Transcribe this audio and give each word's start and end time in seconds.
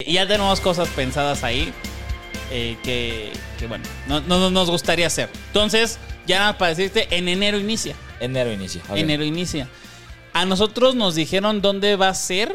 Y 0.00 0.14
ya 0.14 0.26
tenemos 0.26 0.60
cosas 0.60 0.88
pensadas 0.88 1.44
ahí 1.44 1.72
eh, 2.50 2.76
que, 2.82 3.32
que, 3.60 3.68
bueno, 3.68 3.84
no, 4.08 4.20
no- 4.22 4.50
nos 4.50 4.68
gustaría 4.68 5.06
hacer. 5.06 5.28
Entonces, 5.48 6.00
ya 6.26 6.38
nada 6.40 6.50
más 6.50 6.58
para 6.58 6.74
decirte, 6.74 7.06
en 7.16 7.28
enero 7.28 7.58
inicia. 7.60 7.94
Enero 8.18 8.50
inicia. 8.52 8.82
ok. 8.88 8.96
Enero 8.96 9.22
inicia. 9.24 9.68
A 10.32 10.46
nosotros 10.46 10.96
nos 10.96 11.14
dijeron 11.14 11.62
dónde 11.62 11.94
va 11.94 12.08
a 12.08 12.14
ser, 12.14 12.52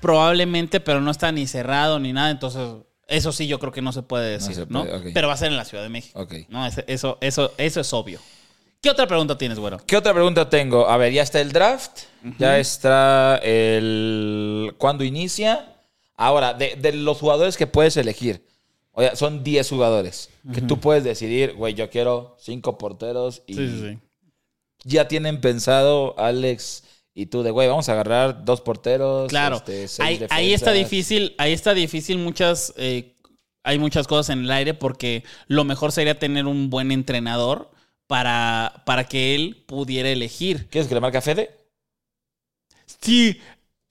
probablemente, 0.00 0.80
pero 0.80 1.00
no 1.00 1.12
está 1.12 1.30
ni 1.30 1.46
cerrado 1.46 2.00
ni 2.00 2.12
nada. 2.12 2.30
Entonces, 2.30 2.68
eso 3.06 3.30
sí 3.30 3.46
yo 3.46 3.60
creo 3.60 3.70
que 3.70 3.80
no 3.82 3.92
se 3.92 4.02
puede 4.02 4.30
decir, 4.32 4.66
¿no? 4.68 4.84
puede. 4.84 5.12
Pero 5.12 5.28
va 5.28 5.34
a 5.34 5.36
ser 5.36 5.52
en 5.52 5.56
la 5.56 5.64
Ciudad 5.64 5.84
de 5.84 5.88
México. 5.90 6.18
Ok. 6.20 6.34
No, 6.48 6.66
eso, 6.66 6.82
eso, 7.20 7.52
eso 7.58 7.80
es 7.80 7.92
obvio. 7.92 8.18
¿Qué 8.82 8.90
otra 8.90 9.06
pregunta 9.06 9.38
tienes, 9.38 9.60
güero? 9.60 9.78
¿Qué 9.86 9.96
otra 9.96 10.12
pregunta 10.12 10.50
tengo? 10.50 10.88
A 10.88 10.96
ver, 10.96 11.12
ya 11.12 11.22
está 11.22 11.40
el 11.40 11.52
draft, 11.52 12.00
ya 12.38 12.58
está 12.58 13.36
el... 13.42 14.74
¿Cuándo 14.78 15.04
inicia? 15.04 15.70
Ahora, 16.16 16.54
de, 16.54 16.76
de 16.76 16.92
los 16.92 17.18
jugadores 17.18 17.56
que 17.56 17.66
puedes 17.66 17.96
elegir, 17.96 18.44
oye, 18.92 19.14
son 19.16 19.42
10 19.42 19.68
jugadores 19.68 20.30
que 20.52 20.60
tú 20.60 20.78
puedes 20.78 21.02
decidir, 21.04 21.54
güey, 21.54 21.74
yo 21.74 21.90
quiero 21.90 22.36
5 22.38 22.78
porteros 22.78 23.42
y 23.46 23.54
Sí, 23.54 23.68
sí, 23.68 23.80
sí. 23.80 23.98
ya 24.84 25.08
tienen 25.08 25.40
pensado 25.40 26.14
Alex 26.18 26.84
y 27.14 27.26
tú 27.26 27.42
de, 27.42 27.50
güey, 27.50 27.68
vamos 27.68 27.88
a 27.88 27.92
agarrar 27.92 28.44
dos 28.44 28.60
porteros. 28.60 29.28
Claro. 29.28 29.56
este, 29.56 29.88
seis 29.88 30.00
ahí, 30.06 30.26
ahí 30.30 30.52
está 30.52 30.70
defensas". 30.72 30.90
difícil, 30.90 31.34
ahí 31.38 31.52
está 31.52 31.74
difícil 31.74 32.18
muchas, 32.18 32.72
eh, 32.76 33.14
hay 33.62 33.78
muchas 33.78 34.06
cosas 34.06 34.30
en 34.36 34.44
el 34.44 34.50
aire 34.50 34.74
porque 34.74 35.24
lo 35.48 35.64
mejor 35.64 35.90
sería 35.92 36.18
tener 36.18 36.46
un 36.46 36.70
buen 36.70 36.92
entrenador 36.92 37.70
para, 38.06 38.82
para 38.84 39.04
que 39.04 39.34
él 39.34 39.64
pudiera 39.66 40.10
elegir. 40.10 40.68
¿Quieres 40.68 40.88
que 40.88 40.94
le 40.94 41.00
marque 41.00 41.18
a 41.18 41.22
Fede? 41.22 41.50
Sí, 43.00 43.40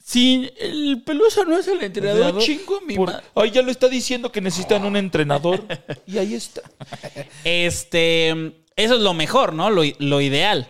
sí, 0.05 0.51
el 0.59 1.01
Pelusa 1.05 1.43
no 1.45 1.57
es 1.57 1.67
el 1.67 1.81
Entrenador, 1.81 2.37
chingo 2.41 2.81
mi 2.81 2.95
Por- 2.95 3.11
ma- 3.11 3.23
Ay, 3.35 3.51
ya 3.51 3.61
lo 3.61 3.71
está 3.71 3.87
diciendo 3.87 4.31
que 4.31 4.41
necesitan 4.41 4.83
un 4.85 4.97
entrenador. 4.97 5.63
y 6.05 6.17
ahí 6.17 6.33
está. 6.35 6.61
Este, 7.43 8.29
eso 8.75 8.95
es 8.95 9.01
lo 9.01 9.13
mejor, 9.13 9.53
¿no? 9.53 9.69
Lo, 9.69 9.83
lo 9.99 10.21
ideal. 10.21 10.67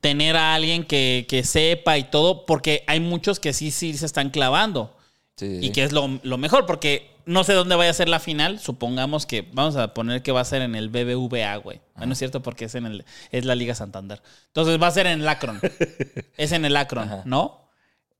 Tener 0.00 0.36
a 0.36 0.54
alguien 0.54 0.84
que, 0.84 1.26
que 1.28 1.44
sepa 1.44 1.98
y 1.98 2.04
todo, 2.04 2.46
porque 2.46 2.84
hay 2.86 3.00
muchos 3.00 3.38
que 3.38 3.52
sí, 3.52 3.70
sí 3.70 3.94
se 3.96 4.06
están 4.06 4.30
clavando. 4.30 4.96
Sí, 5.36 5.58
Y 5.60 5.72
que 5.72 5.82
es 5.84 5.92
lo, 5.92 6.20
lo 6.22 6.38
mejor, 6.38 6.64
porque 6.66 7.10
no 7.26 7.44
sé 7.44 7.52
dónde 7.52 7.74
vaya 7.76 7.90
a 7.90 7.94
ser 7.94 8.08
la 8.08 8.18
final. 8.20 8.58
Supongamos 8.60 9.26
que 9.26 9.46
vamos 9.52 9.76
a 9.76 9.92
poner 9.94 10.22
que 10.22 10.32
va 10.32 10.40
a 10.40 10.44
ser 10.44 10.62
en 10.62 10.74
el 10.74 10.88
BBVA, 10.88 11.56
güey. 11.56 11.80
Bueno, 11.96 12.12
es 12.14 12.18
cierto 12.18 12.42
porque 12.42 12.64
es 12.66 12.74
en 12.74 12.86
el 12.86 13.04
es 13.30 13.44
la 13.44 13.54
Liga 13.54 13.74
Santander. 13.74 14.22
Entonces 14.46 14.80
va 14.80 14.86
a 14.86 14.90
ser 14.90 15.06
en 15.06 15.20
el 15.20 15.28
Akron. 15.28 15.60
es 16.38 16.52
en 16.52 16.64
el 16.64 16.76
Akron, 16.76 17.04
Ajá. 17.04 17.22
¿no? 17.26 17.59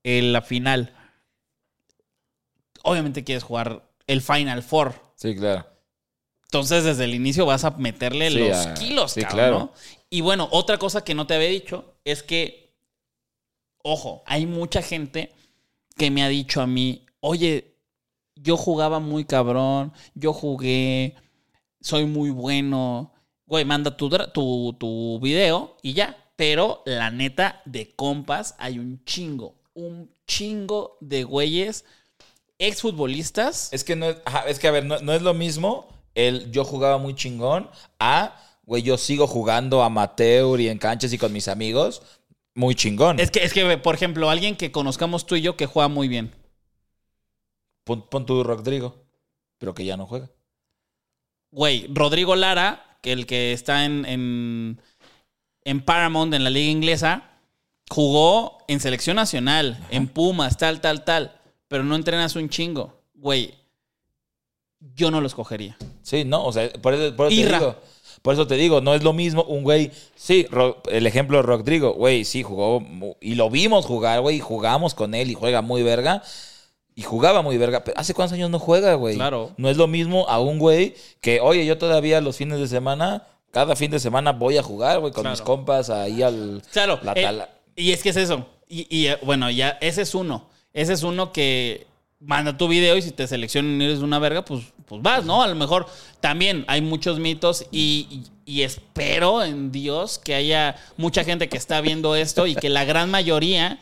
En 0.03 0.33
la 0.33 0.41
final. 0.41 0.95
Obviamente 2.83 3.23
quieres 3.23 3.43
jugar 3.43 3.87
el 4.07 4.21
Final 4.21 4.63
Four. 4.63 4.95
Sí, 5.15 5.35
claro. 5.35 5.67
Entonces, 6.45 6.83
desde 6.83 7.05
el 7.05 7.13
inicio 7.13 7.45
vas 7.45 7.63
a 7.63 7.71
meterle 7.71 8.29
Sí, 8.29 8.39
los 8.39 8.57
a- 8.67 8.73
kilos, 8.73 9.11
sí, 9.13 9.21
cabrón, 9.21 9.37
claro. 9.37 9.59
¿no? 9.59 9.73
Y 10.09 10.21
bueno, 10.21 10.49
otra 10.51 10.77
cosa 10.77 11.03
que 11.03 11.15
no 11.15 11.25
te 11.27 11.35
había 11.35 11.47
dicho 11.47 11.95
es 12.03 12.23
que, 12.23 12.75
ojo, 13.83 14.23
hay 14.25 14.45
mucha 14.45 14.81
gente 14.81 15.31
que 15.95 16.11
me 16.11 16.23
ha 16.23 16.27
dicho 16.27 16.61
a 16.61 16.67
mí, 16.67 17.05
oye, 17.21 17.77
yo 18.35 18.57
jugaba 18.57 18.99
muy 18.99 19.23
cabrón, 19.25 19.93
yo 20.15 20.33
jugué, 20.33 21.15
soy 21.79 22.05
muy 22.05 22.31
bueno. 22.31 23.13
Güey, 23.45 23.63
manda 23.65 23.95
tu, 23.95 24.09
tu, 24.33 24.73
tu 24.79 25.19
video 25.21 25.77
y 25.81 25.93
ya. 25.93 26.17
Pero 26.35 26.81
la 26.85 27.11
neta, 27.11 27.61
de 27.65 27.95
compas, 27.95 28.55
hay 28.57 28.79
un 28.79 29.03
chingo, 29.05 29.60
un 29.87 30.13
chingo 30.27 30.97
de 31.01 31.23
güeyes 31.23 31.85
exfutbolistas. 32.59 33.73
Es 33.73 33.83
que 33.83 33.95
no 33.95 34.07
es, 34.07 34.17
ajá, 34.25 34.41
es 34.47 34.59
que 34.59 34.67
a 34.67 34.71
ver, 34.71 34.85
no, 34.85 34.99
no 34.99 35.13
es 35.13 35.21
lo 35.21 35.33
mismo 35.33 35.87
el 36.15 36.51
yo 36.51 36.63
jugaba 36.63 36.97
muy 36.97 37.15
chingón 37.15 37.69
a, 37.99 38.35
güey, 38.63 38.83
yo 38.83 38.97
sigo 38.97 39.27
jugando 39.27 39.83
amateur 39.83 40.59
y 40.59 40.69
en 40.69 40.77
canchas 40.77 41.13
y 41.13 41.17
con 41.17 41.33
mis 41.33 41.47
amigos, 41.47 42.01
muy 42.53 42.75
chingón. 42.75 43.19
Es 43.19 43.31
que, 43.31 43.43
es 43.43 43.53
que, 43.53 43.77
por 43.77 43.95
ejemplo, 43.95 44.29
alguien 44.29 44.55
que 44.55 44.71
conozcamos 44.71 45.25
tú 45.25 45.35
y 45.35 45.41
yo 45.41 45.55
que 45.55 45.65
juega 45.65 45.87
muy 45.87 46.07
bien. 46.07 46.33
Pon, 47.83 48.07
pon 48.07 48.25
tu 48.25 48.43
Rodrigo, 48.43 48.95
pero 49.57 49.73
que 49.73 49.85
ya 49.85 49.97
no 49.97 50.05
juega. 50.05 50.29
Güey, 51.51 51.87
Rodrigo 51.93 52.35
Lara, 52.35 52.97
que 53.01 53.11
el 53.11 53.25
que 53.25 53.53
está 53.53 53.85
en, 53.85 54.05
en, 54.05 54.81
en 55.63 55.81
Paramount, 55.83 56.33
en 56.33 56.43
la 56.43 56.49
liga 56.49 56.71
inglesa, 56.71 57.30
jugó 57.91 58.59
en 58.69 58.79
selección 58.79 59.17
nacional, 59.17 59.77
en 59.89 60.07
Pumas, 60.07 60.57
tal, 60.57 60.79
tal, 60.79 61.03
tal, 61.03 61.33
pero 61.67 61.83
no 61.83 61.95
entrenas 61.97 62.37
un 62.37 62.47
chingo. 62.47 62.93
Güey, 63.15 63.53
yo 64.95 65.11
no 65.11 65.19
lo 65.19 65.27
escogería. 65.27 65.77
Sí, 66.01 66.23
no, 66.23 66.45
o 66.45 66.53
sea, 66.53 66.71
por 66.81 66.93
eso, 66.93 67.13
por 67.15 67.27
eso 67.27 67.41
te 67.41 67.53
digo. 67.57 67.75
Por 68.21 68.33
eso 68.33 68.47
te 68.47 68.55
digo, 68.55 68.81
no 68.81 68.93
es 68.93 69.03
lo 69.03 69.11
mismo 69.13 69.43
un 69.43 69.63
güey. 69.63 69.91
Sí, 70.15 70.47
el 70.89 71.05
ejemplo 71.05 71.37
de 71.37 71.43
Rodrigo, 71.43 71.93
güey, 71.93 72.23
sí 72.23 72.43
jugó 72.43 72.81
y 73.19 73.35
lo 73.35 73.49
vimos 73.49 73.85
jugar, 73.85 74.21
güey, 74.21 74.37
y 74.37 74.39
jugamos 74.39 74.93
con 74.93 75.13
él 75.13 75.29
y 75.29 75.33
juega 75.33 75.61
muy 75.61 75.83
verga. 75.83 76.23
Y 76.95 77.01
jugaba 77.03 77.41
muy 77.41 77.57
verga. 77.57 77.83
Pero 77.83 77.99
¿hace 77.99 78.13
cuántos 78.13 78.35
años 78.35 78.49
no 78.49 78.59
juega, 78.59 78.93
güey? 78.95 79.15
Claro. 79.15 79.51
No 79.57 79.69
es 79.69 79.75
lo 79.77 79.87
mismo 79.87 80.27
a 80.29 80.39
un 80.39 80.59
güey 80.59 80.93
que, 81.19 81.41
oye, 81.41 81.65
yo 81.65 81.77
todavía 81.77 82.21
los 82.21 82.37
fines 82.37 82.59
de 82.59 82.67
semana, 82.67 83.27
cada 83.49 83.75
fin 83.75 83.91
de 83.91 83.99
semana 83.99 84.33
voy 84.33 84.57
a 84.57 84.63
jugar, 84.63 84.99
güey, 84.99 85.11
con 85.11 85.23
Claro. 85.23 85.35
mis 85.35 85.41
compas 85.41 85.89
ahí 85.89 86.21
al. 86.21 86.61
Claro. 86.71 86.99
La 87.03 87.13
eh. 87.13 87.47
Y 87.75 87.91
es 87.91 88.03
que 88.03 88.09
es 88.09 88.17
eso. 88.17 88.47
Y, 88.67 89.07
eh, 89.07 89.17
bueno, 89.23 89.49
ya 89.49 89.77
ese 89.81 90.01
es 90.03 90.15
uno. 90.15 90.47
Ese 90.73 90.93
es 90.93 91.03
uno 91.03 91.33
que 91.33 91.87
manda 92.19 92.55
tu 92.57 92.67
video 92.69 92.95
y 92.95 93.01
si 93.01 93.11
te 93.11 93.27
seleccionan 93.27 93.81
y 93.81 93.85
eres 93.85 93.99
una 93.99 94.17
verga, 94.19 94.45
pues, 94.45 94.63
pues 94.85 95.01
vas, 95.01 95.25
¿no? 95.25 95.41
A 95.43 95.47
lo 95.47 95.55
mejor 95.55 95.87
también 96.21 96.63
hay 96.67 96.81
muchos 96.81 97.19
mitos 97.19 97.65
y, 97.71 98.07
y- 98.09 98.23
y 98.59 98.61
espero 98.63 99.43
en 99.43 99.71
Dios 99.71 100.19
que 100.19 100.35
haya 100.35 100.75
mucha 100.97 101.23
gente 101.23 101.49
que 101.49 101.57
está 101.57 101.81
viendo 101.81 102.15
esto 102.15 102.47
y 102.47 102.55
que 102.55 102.69
la 102.69 102.83
gran 102.85 103.09
mayoría 103.09 103.79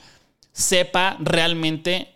sepa 0.51 1.17
realmente 1.19 2.13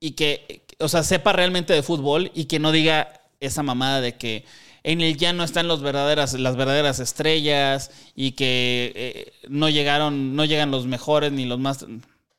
y 0.00 0.12
que, 0.12 0.62
o 0.78 0.88
sea, 0.88 1.02
sepa 1.02 1.32
realmente 1.32 1.72
de 1.72 1.82
fútbol 1.82 2.30
y 2.34 2.44
que 2.44 2.58
no 2.58 2.72
diga 2.72 3.20
esa 3.40 3.62
mamada 3.62 4.00
de 4.00 4.16
que 4.16 4.44
en 4.82 5.00
el 5.00 5.16
ya 5.16 5.32
no 5.32 5.44
están 5.44 5.68
los 5.68 5.82
verdaderas, 5.82 6.34
las 6.34 6.56
verdaderas 6.56 7.00
estrellas 7.00 7.90
y 8.14 8.32
que 8.32 8.92
eh, 8.94 9.32
no 9.48 9.68
llegaron, 9.68 10.36
no 10.36 10.44
llegan 10.44 10.70
los 10.70 10.86
mejores 10.86 11.32
ni 11.32 11.44
los 11.44 11.58
más. 11.58 11.86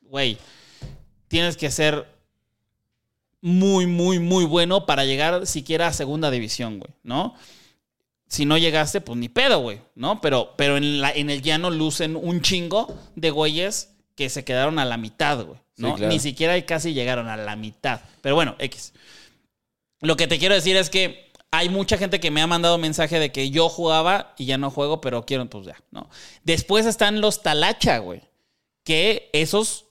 Güey, 0.02 0.38
tienes 1.28 1.56
que 1.56 1.70
ser 1.70 2.06
muy, 3.40 3.86
muy, 3.86 4.18
muy 4.18 4.44
bueno 4.44 4.86
para 4.86 5.04
llegar 5.04 5.46
siquiera 5.46 5.88
a 5.88 5.92
segunda 5.92 6.30
división, 6.30 6.78
güey, 6.78 6.92
¿no? 7.02 7.34
Si 8.26 8.44
no 8.44 8.58
llegaste, 8.58 9.00
pues 9.00 9.18
ni 9.18 9.28
pedo, 9.28 9.60
güey, 9.60 9.80
¿no? 9.94 10.20
Pero, 10.20 10.54
pero 10.56 10.76
en, 10.76 11.00
la, 11.00 11.10
en 11.10 11.30
el 11.30 11.42
llano 11.42 11.70
lucen 11.70 12.16
un 12.16 12.42
chingo 12.42 12.94
de 13.16 13.30
güeyes 13.30 13.94
que 14.14 14.28
se 14.28 14.44
quedaron 14.44 14.78
a 14.78 14.84
la 14.84 14.96
mitad, 14.96 15.44
güey, 15.44 15.58
¿no? 15.76 15.88
Sí, 15.90 15.94
claro. 15.94 16.12
Ni 16.12 16.20
siquiera 16.20 16.66
casi 16.66 16.92
llegaron 16.92 17.28
a 17.28 17.36
la 17.36 17.56
mitad. 17.56 18.00
Pero 18.20 18.34
bueno, 18.34 18.54
X. 18.58 18.92
Lo 20.00 20.16
que 20.16 20.26
te 20.26 20.38
quiero 20.38 20.54
decir 20.54 20.76
es 20.76 20.90
que 20.90 21.29
hay 21.52 21.68
mucha 21.68 21.98
gente 21.98 22.20
que 22.20 22.30
me 22.30 22.40
ha 22.42 22.46
mandado 22.46 22.78
mensaje 22.78 23.18
de 23.18 23.32
que 23.32 23.50
yo 23.50 23.68
jugaba 23.68 24.34
y 24.38 24.44
ya 24.46 24.56
no 24.58 24.70
juego, 24.70 25.00
pero 25.00 25.26
quiero, 25.26 25.48
pues 25.50 25.66
ya, 25.66 25.76
¿no? 25.90 26.08
Después 26.44 26.86
están 26.86 27.20
los 27.20 27.42
talacha, 27.42 27.98
güey. 27.98 28.22
Que 28.84 29.30
esos, 29.32 29.86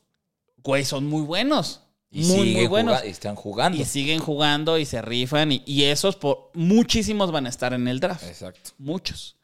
güey, 0.57 0.85
son 0.85 1.05
muy 1.07 1.21
buenos. 1.21 1.81
Y 2.11 2.23
muy, 2.23 2.65
buenos. 2.65 3.03
y 3.05 3.09
están 3.09 3.35
jugando. 3.35 3.77
Y 3.79 3.85
siguen 3.85 4.19
jugando 4.19 4.79
y 4.79 4.85
se 4.85 5.01
rifan. 5.01 5.51
Y, 5.51 5.61
y 5.65 5.83
esos, 5.83 6.15
por, 6.15 6.49
muchísimos 6.55 7.31
van 7.31 7.45
a 7.45 7.49
estar 7.49 7.73
en 7.73 7.87
el 7.87 7.99
draft. 7.99 8.23
Exacto. 8.23 8.71
Muchos. 8.79 9.35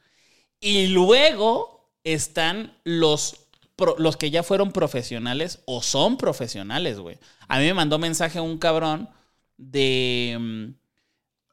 Y 0.59 0.87
luego 0.87 1.91
están 2.03 2.75
los, 2.83 3.35
pro- 3.75 3.97
los 3.99 4.17
que 4.17 4.31
ya 4.31 4.41
fueron 4.41 4.71
profesionales 4.71 5.59
o 5.65 5.83
son 5.83 6.17
profesionales, 6.17 6.97
güey. 6.99 7.19
A 7.47 7.59
mí 7.59 7.65
me 7.65 7.73
mandó 7.75 7.99
mensaje 7.99 8.39
un 8.39 8.57
cabrón 8.57 9.09
de, 9.57 10.35
mm, 10.39 10.84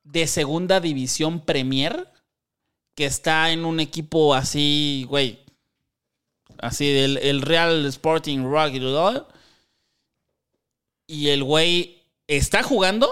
de 0.04 0.26
segunda 0.26 0.80
división 0.80 1.40
Premier 1.40 2.08
que 2.94 3.06
está 3.06 3.50
en 3.52 3.64
un 3.64 3.80
equipo 3.80 4.34
así, 4.34 5.06
güey. 5.08 5.38
Así 6.58 6.92
del 6.92 7.16
el 7.18 7.42
Real 7.42 7.86
Sporting 7.86 8.44
Rock 8.44 8.74
y 11.06 11.28
el 11.28 11.42
güey 11.44 12.02
está 12.26 12.62
jugando, 12.62 13.08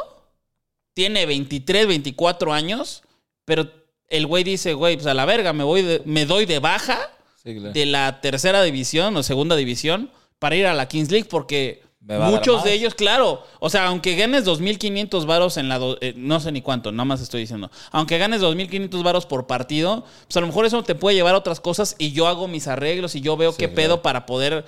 tiene 0.94 1.26
23, 1.26 1.86
24 1.86 2.52
años, 2.52 3.02
pero 3.44 3.70
el 4.08 4.26
güey 4.26 4.44
dice, 4.44 4.74
güey, 4.74 4.96
pues 4.96 5.06
a 5.06 5.14
la 5.14 5.24
verga, 5.24 5.52
me, 5.52 5.64
voy 5.64 5.82
de- 5.82 6.02
me 6.04 6.26
doy 6.26 6.46
de 6.46 6.58
baja 6.58 6.98
Sí, 7.42 7.54
claro. 7.56 7.72
de 7.72 7.86
la 7.86 8.20
tercera 8.20 8.62
división 8.62 9.16
o 9.16 9.22
segunda 9.22 9.56
división 9.56 10.10
para 10.38 10.56
ir 10.56 10.66
a 10.66 10.74
la 10.74 10.88
Kings 10.88 11.10
League 11.10 11.28
porque 11.28 11.82
muchos 12.18 12.64
de 12.64 12.72
ellos, 12.72 12.94
claro, 12.94 13.42
o 13.60 13.70
sea, 13.70 13.86
aunque 13.86 14.16
ganes 14.16 14.44
2.500 14.44 15.26
varos 15.26 15.56
en 15.56 15.68
la, 15.68 15.78
do- 15.78 15.98
eh, 16.00 16.12
no 16.16 16.40
sé 16.40 16.50
ni 16.52 16.60
cuánto, 16.62 16.90
nada 16.92 17.04
más 17.04 17.20
estoy 17.20 17.40
diciendo, 17.42 17.70
aunque 17.92 18.18
ganes 18.18 18.40
2.500 18.42 19.02
varos 19.02 19.26
por 19.26 19.46
partido, 19.46 20.04
pues 20.26 20.36
a 20.36 20.40
lo 20.40 20.46
mejor 20.46 20.66
eso 20.66 20.82
te 20.82 20.94
puede 20.94 21.16
llevar 21.16 21.34
a 21.34 21.38
otras 21.38 21.60
cosas 21.60 21.94
y 21.98 22.12
yo 22.12 22.26
hago 22.26 22.48
mis 22.48 22.66
arreglos 22.68 23.14
y 23.14 23.20
yo 23.20 23.36
veo 23.36 23.52
Sí, 23.52 23.58
qué 23.58 23.66
claro. 23.66 23.76
pedo 23.76 24.02
para 24.02 24.26
poder, 24.26 24.64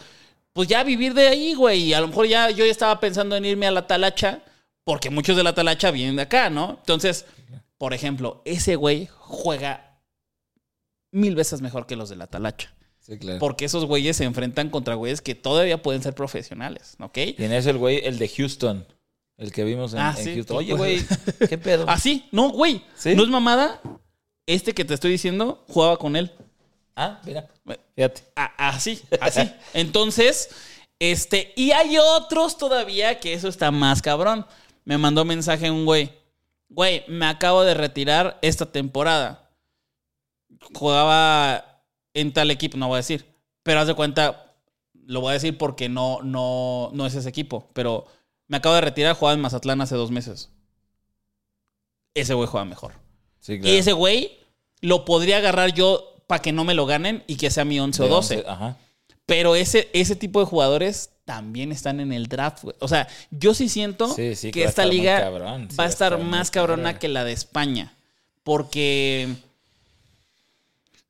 pues 0.53 0.69
ya 0.69 0.85
vivir 0.85 1.15
de 1.15 1.29
ahí, 1.29 1.55
güey, 1.55 1.83
y 1.83 1.95
a 1.95 2.01
lo 2.01 2.09
mejor 2.09 2.27
ya 2.27 2.51
yo 2.51 2.65
ya 2.65 2.71
estaba 2.71 3.01
pensando 3.01 3.35
en 3.37 3.45
irme 3.45 3.67
a 3.67 3.71
la 3.71 3.87
talacha 3.87 4.41
porque 4.85 5.11
muchos 5.11 5.37
de 5.37 5.43
la 5.43 5.55
talacha 5.55 5.91
vienen 5.91 6.17
de 6.17 6.23
acá, 6.23 6.51
¿no? 6.51 6.77
Entonces, 6.81 7.25
por 7.79 7.95
ejemplo, 7.95 8.43
ese 8.45 8.77
güey 8.77 9.09
juega 9.19 9.99
mil 11.13 11.35
veces 11.35 11.61
mejor 11.61 11.87
que 11.87 11.97
los 11.97 12.09
de 12.09 12.17
la 12.17 12.27
talacha. 12.27 12.73
Sí, 13.05 13.19
claro. 13.19 13.39
Porque 13.41 13.65
esos 13.65 13.85
güeyes 13.85 14.17
se 14.17 14.25
enfrentan 14.25 14.71
contra 14.71 14.95
güeyes 14.95 15.21
que 15.21 15.35
todavía 15.35 15.83
pueden 15.83 16.03
ser 16.03 16.15
profesionales, 16.15 16.95
¿ok? 17.01 17.19
Y 17.37 17.45
en 17.45 17.53
ese 17.53 17.71
el 17.71 17.79
güey, 17.79 18.01
el 18.05 18.19
de 18.19 18.29
Houston. 18.29 18.87
El 19.37 19.51
que 19.51 19.65
vimos 19.65 19.93
en, 19.93 19.99
Ah, 19.99 20.15
en 20.17 20.25
sí, 20.25 20.35
Houston. 20.35 20.57
Oye, 20.59 20.73
güey, 20.77 21.01
¿qué 21.49 21.59
pedo? 21.59 21.85
Ah, 21.89 21.99
sí, 21.99 22.29
no, 22.31 22.51
güey. 22.51 22.83
¿Sí? 22.95 23.15
No 23.17 23.25
es 23.25 23.29
mamada. 23.29 23.81
Este 24.47 24.73
que 24.73 24.85
te 24.85 24.95
estoy 24.95 25.11
diciendo 25.11 25.65
jugaba 25.69 25.97
con 25.97 26.15
él. 26.17 26.31
Ah, 26.95 27.21
mira. 27.25 27.49
Fíjate. 27.97 28.23
A- 28.37 28.69
Así, 28.69 29.01
así. 29.21 29.51
Entonces, 29.75 30.51
este, 31.01 31.53
y 31.57 31.73
hay 31.73 31.99
otros 31.99 32.57
todavía 32.57 33.19
que 33.19 33.35
eso 33.35 33.49
está 33.49 33.71
más 33.73 34.01
cabrón. 34.01 34.47
Me 34.85 34.97
mandó 34.99 35.25
mensaje 35.25 35.71
un 35.71 35.85
güey. 35.87 36.13
Güey, 36.69 37.05
me 37.09 37.27
acabo 37.27 37.65
de 37.65 37.75
retirar 37.75 38.39
esta 38.43 38.67
temporada. 38.71 39.51
Jugaba 40.75 41.72
en 42.15 42.33
tal 42.33 42.51
equipo, 42.51 42.77
no 42.77 42.89
voy 42.89 42.97
a 42.97 42.99
decir. 42.99 43.25
Pero 43.63 43.81
haz 43.81 43.87
de 43.87 43.95
cuenta, 43.95 44.55
lo 45.07 45.21
voy 45.21 45.31
a 45.31 45.35
decir 45.35 45.57
porque 45.57 45.89
no, 45.89 46.21
no, 46.23 46.91
no 46.93 47.07
es 47.07 47.15
ese 47.15 47.29
equipo. 47.29 47.69
Pero 47.73 48.07
me 48.49 48.57
acabo 48.59 48.75
de 48.75 48.81
retirar, 48.81 49.17
jugaba 49.17 49.35
en 49.35 49.41
Mazatlán 49.41 49.81
hace 49.81 49.95
dos 49.95 50.11
meses. 50.11 50.51
Ese 52.15 52.35
güey 52.35 52.49
juega 52.49 52.65
mejor. 52.65 52.93
Sí, 53.41 53.59
claro. 53.59 53.75
Y 53.75 53.79
ese 53.79 53.93
güey 53.93 54.39
lo 54.81 55.05
podría 55.05 55.39
agarrar 55.39 55.73
yo 55.73 56.17
para 56.27 56.43
que 56.43 56.53
no 56.53 56.65
me 56.65 56.75
lo 56.75 56.87
ganen 56.87 57.25
y 57.27 57.37
que 57.37 57.51
sea 57.51 57.65
mi 57.65 57.79
11 57.81 58.03
o 58.03 58.05
De 58.05 58.11
12. 58.11 58.37
11, 58.39 58.49
Ajá. 58.49 58.77
Pero 59.27 59.55
ese, 59.55 59.89
ese 59.93 60.17
tipo 60.17 60.41
de 60.41 60.47
jugadores 60.47 61.11
también 61.25 61.73
están 61.73 62.01
en 62.01 62.13
el 62.13 62.27
draft, 62.27 62.65
güey. 62.65 62.77
O 62.81 62.89
sea, 62.89 63.09
yo 63.31 63.55
sí 63.55 63.69
siento 63.69 64.13
Sí, 64.13 64.35
sí, 64.35 64.51
que 64.51 64.65
esta 64.65 64.85
liga 64.85 65.21
cabrón. 65.21 65.69
Va 65.79 65.85
a 65.85 65.89
estar 65.89 66.19
más 66.19 66.51
cabrona 66.51 66.83
cabrón. 66.83 67.01
que 67.01 67.09
la 67.09 67.25
de 67.25 67.33
España. 67.33 67.95
Porque 68.43 69.29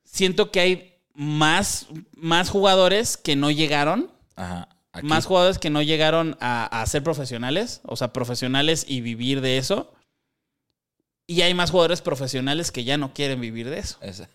siento 0.04 0.50
que 0.50 0.60
hay 0.60 0.92
más, 1.14 1.87
más 2.17 2.50
jugadores 2.50 3.17
que 3.17 3.37
no 3.37 3.50
llegaron. 3.50 4.11
Ajá. 4.37 4.69
Aquí. 4.94 5.06
Más 5.06 5.25
jugadores 5.25 5.59
que 5.59 5.70
no 5.70 5.81
llegaron 5.81 6.37
a, 6.41 6.82
a 6.82 6.87
ser 6.87 7.03
profesionales. 7.03 7.81
O 7.85 7.97
sea, 7.97 8.12
profesionales 8.12 8.85
y 8.87 9.00
vivir 9.00 9.41
de 9.41 9.56
eso. 9.59 9.93
Y 11.26 11.41
hay 11.43 11.55
más 11.55 11.70
jugadores 11.70 12.03
profesionales 12.03 12.70
que 12.70 12.85
ya 12.85 12.99
no 12.99 13.14
quieren 13.14 13.41
vivir 13.41 13.70
de 13.70 13.79
eso. 13.79 13.97
Esa. 14.03 14.29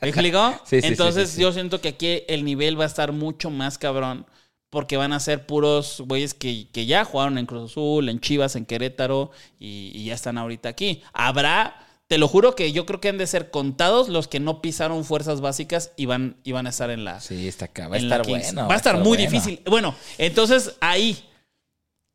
¿Me 0.00 0.08
explico? 0.08 0.58
Sí, 0.64 0.80
sí, 0.80 0.86
Entonces 0.86 1.30
sí. 1.30 1.42
yo 1.42 1.52
siento 1.52 1.80
que 1.80 1.88
aquí 1.88 2.22
el 2.28 2.44
nivel 2.44 2.78
va 2.78 2.84
a 2.84 2.86
estar 2.86 3.12
mucho 3.12 3.50
más 3.50 3.76
cabrón 3.76 4.26
porque 4.70 4.96
van 4.96 5.12
a 5.12 5.20
ser 5.20 5.46
puros 5.46 6.02
güeyes 6.06 6.32
que, 6.32 6.68
que 6.70 6.86
ya 6.86 7.04
jugaron 7.04 7.36
en 7.38 7.46
Cruz 7.46 7.72
Azul, 7.72 8.08
en 8.08 8.20
Chivas, 8.20 8.54
en 8.54 8.64
Querétaro 8.64 9.32
y, 9.58 9.90
y 9.94 10.04
ya 10.06 10.14
están 10.14 10.38
ahorita 10.38 10.68
aquí. 10.68 11.02
Habrá, 11.12 11.86
te 12.10 12.18
lo 12.18 12.26
juro 12.26 12.56
que 12.56 12.72
yo 12.72 12.86
creo 12.86 13.00
que 13.00 13.08
han 13.08 13.18
de 13.18 13.26
ser 13.28 13.52
contados 13.52 14.08
los 14.08 14.26
que 14.26 14.40
no 14.40 14.60
pisaron 14.60 15.04
fuerzas 15.04 15.40
básicas 15.40 15.92
y 15.94 16.06
van, 16.06 16.38
y 16.42 16.50
van 16.50 16.66
a 16.66 16.70
estar 16.70 16.90
en 16.90 17.04
la... 17.04 17.20
Sí, 17.20 17.46
está 17.46 17.66
acá. 17.66 17.86
Va 17.86 17.94
a 17.94 17.98
estar 18.00 18.26
bueno. 18.26 18.66
Va 18.66 18.74
a 18.74 18.76
estar 18.76 18.96
muy 18.96 19.16
bueno. 19.16 19.22
difícil. 19.30 19.62
Bueno, 19.66 19.94
entonces 20.18 20.74
ahí, 20.80 21.24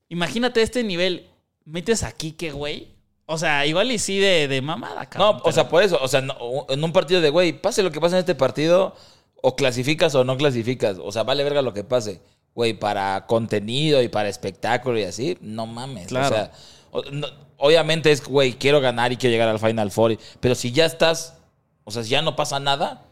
imagínate 0.09 0.61
este 0.61 0.83
nivel, 0.83 1.29
metes 1.63 2.03
aquí 2.03 2.33
que 2.33 2.51
güey. 2.51 2.89
O 3.25 3.37
sea, 3.37 3.65
igual 3.65 3.89
y 3.89 3.97
sí 3.97 4.19
de, 4.19 4.49
de 4.49 4.61
mamada, 4.61 5.05
cabrón. 5.09 5.37
No, 5.37 5.43
o 5.49 5.51
sea, 5.53 5.69
por 5.69 5.81
eso. 5.81 5.97
O 6.01 6.09
sea, 6.09 6.19
no- 6.19 6.65
en 6.67 6.83
un 6.83 6.91
partido 6.91 7.21
de, 7.21 7.29
güey, 7.29 7.53
pase 7.53 7.81
lo 7.81 7.89
que 7.89 8.01
pase 8.01 8.15
en 8.15 8.19
este 8.19 8.35
partido, 8.35 8.97
o 9.41 9.55
clasificas 9.55 10.13
o 10.13 10.25
no 10.25 10.35
clasificas. 10.35 10.97
O 11.01 11.13
sea, 11.13 11.23
vale 11.23 11.45
verga 11.45 11.61
lo 11.61 11.73
que 11.73 11.85
pase. 11.85 12.19
Güey, 12.53 12.73
para 12.73 13.25
contenido 13.27 14.01
y 14.03 14.09
para 14.09 14.27
espectáculo 14.27 14.99
y 14.99 15.03
así, 15.03 15.37
no 15.39 15.65
mames. 15.65 16.07
Claro. 16.07 16.49
O 16.91 17.01
sea, 17.01 17.11
no- 17.13 17.44
obviamente 17.57 18.11
es, 18.11 18.23
güey, 18.23 18.53
quiero 18.53 18.81
ganar 18.81 19.11
y 19.11 19.17
quiero 19.17 19.31
llegar 19.31 19.49
al 19.49 19.59
Final 19.59 19.91
Four. 19.91 20.17
Pero 20.39 20.55
si 20.55 20.71
ya 20.71 20.85
estás, 20.85 21.35
o 21.83 21.91
sea, 21.91 22.03
si 22.03 22.09
ya 22.09 22.21
no 22.21 22.35
pasa 22.35 22.59
nada, 22.59 23.03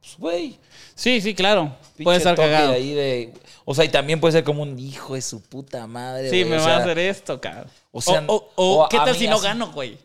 pues, 0.00 0.16
güey. 0.18 0.58
Sí, 0.94 1.20
sí, 1.20 1.34
claro. 1.34 1.74
Puede 2.02 2.18
estar 2.18 2.36
cagado. 2.36 2.72
ahí 2.72 2.94
de- 2.94 3.34
o 3.64 3.74
sea, 3.74 3.84
y 3.84 3.88
también 3.88 4.20
puede 4.20 4.32
ser 4.32 4.44
como 4.44 4.62
un 4.62 4.78
hijo 4.78 5.14
de 5.14 5.22
su 5.22 5.42
puta 5.42 5.86
madre. 5.86 6.30
Sí, 6.30 6.42
güey, 6.44 6.50
me 6.50 6.56
o 6.56 6.60
va 6.60 6.64
sea, 6.64 6.76
a 6.76 6.80
hacer 6.80 6.98
esto, 6.98 7.40
cabrón. 7.40 7.66
o 7.90 8.00
sea, 8.00 8.22
o, 8.28 8.34
o- 8.34 8.52
o, 8.54 8.84
o 8.84 8.88
¿qué 8.88 8.96
tal 8.98 9.14
si 9.16 9.26
no 9.26 9.40
gano, 9.40 9.72
güey? 9.72 9.98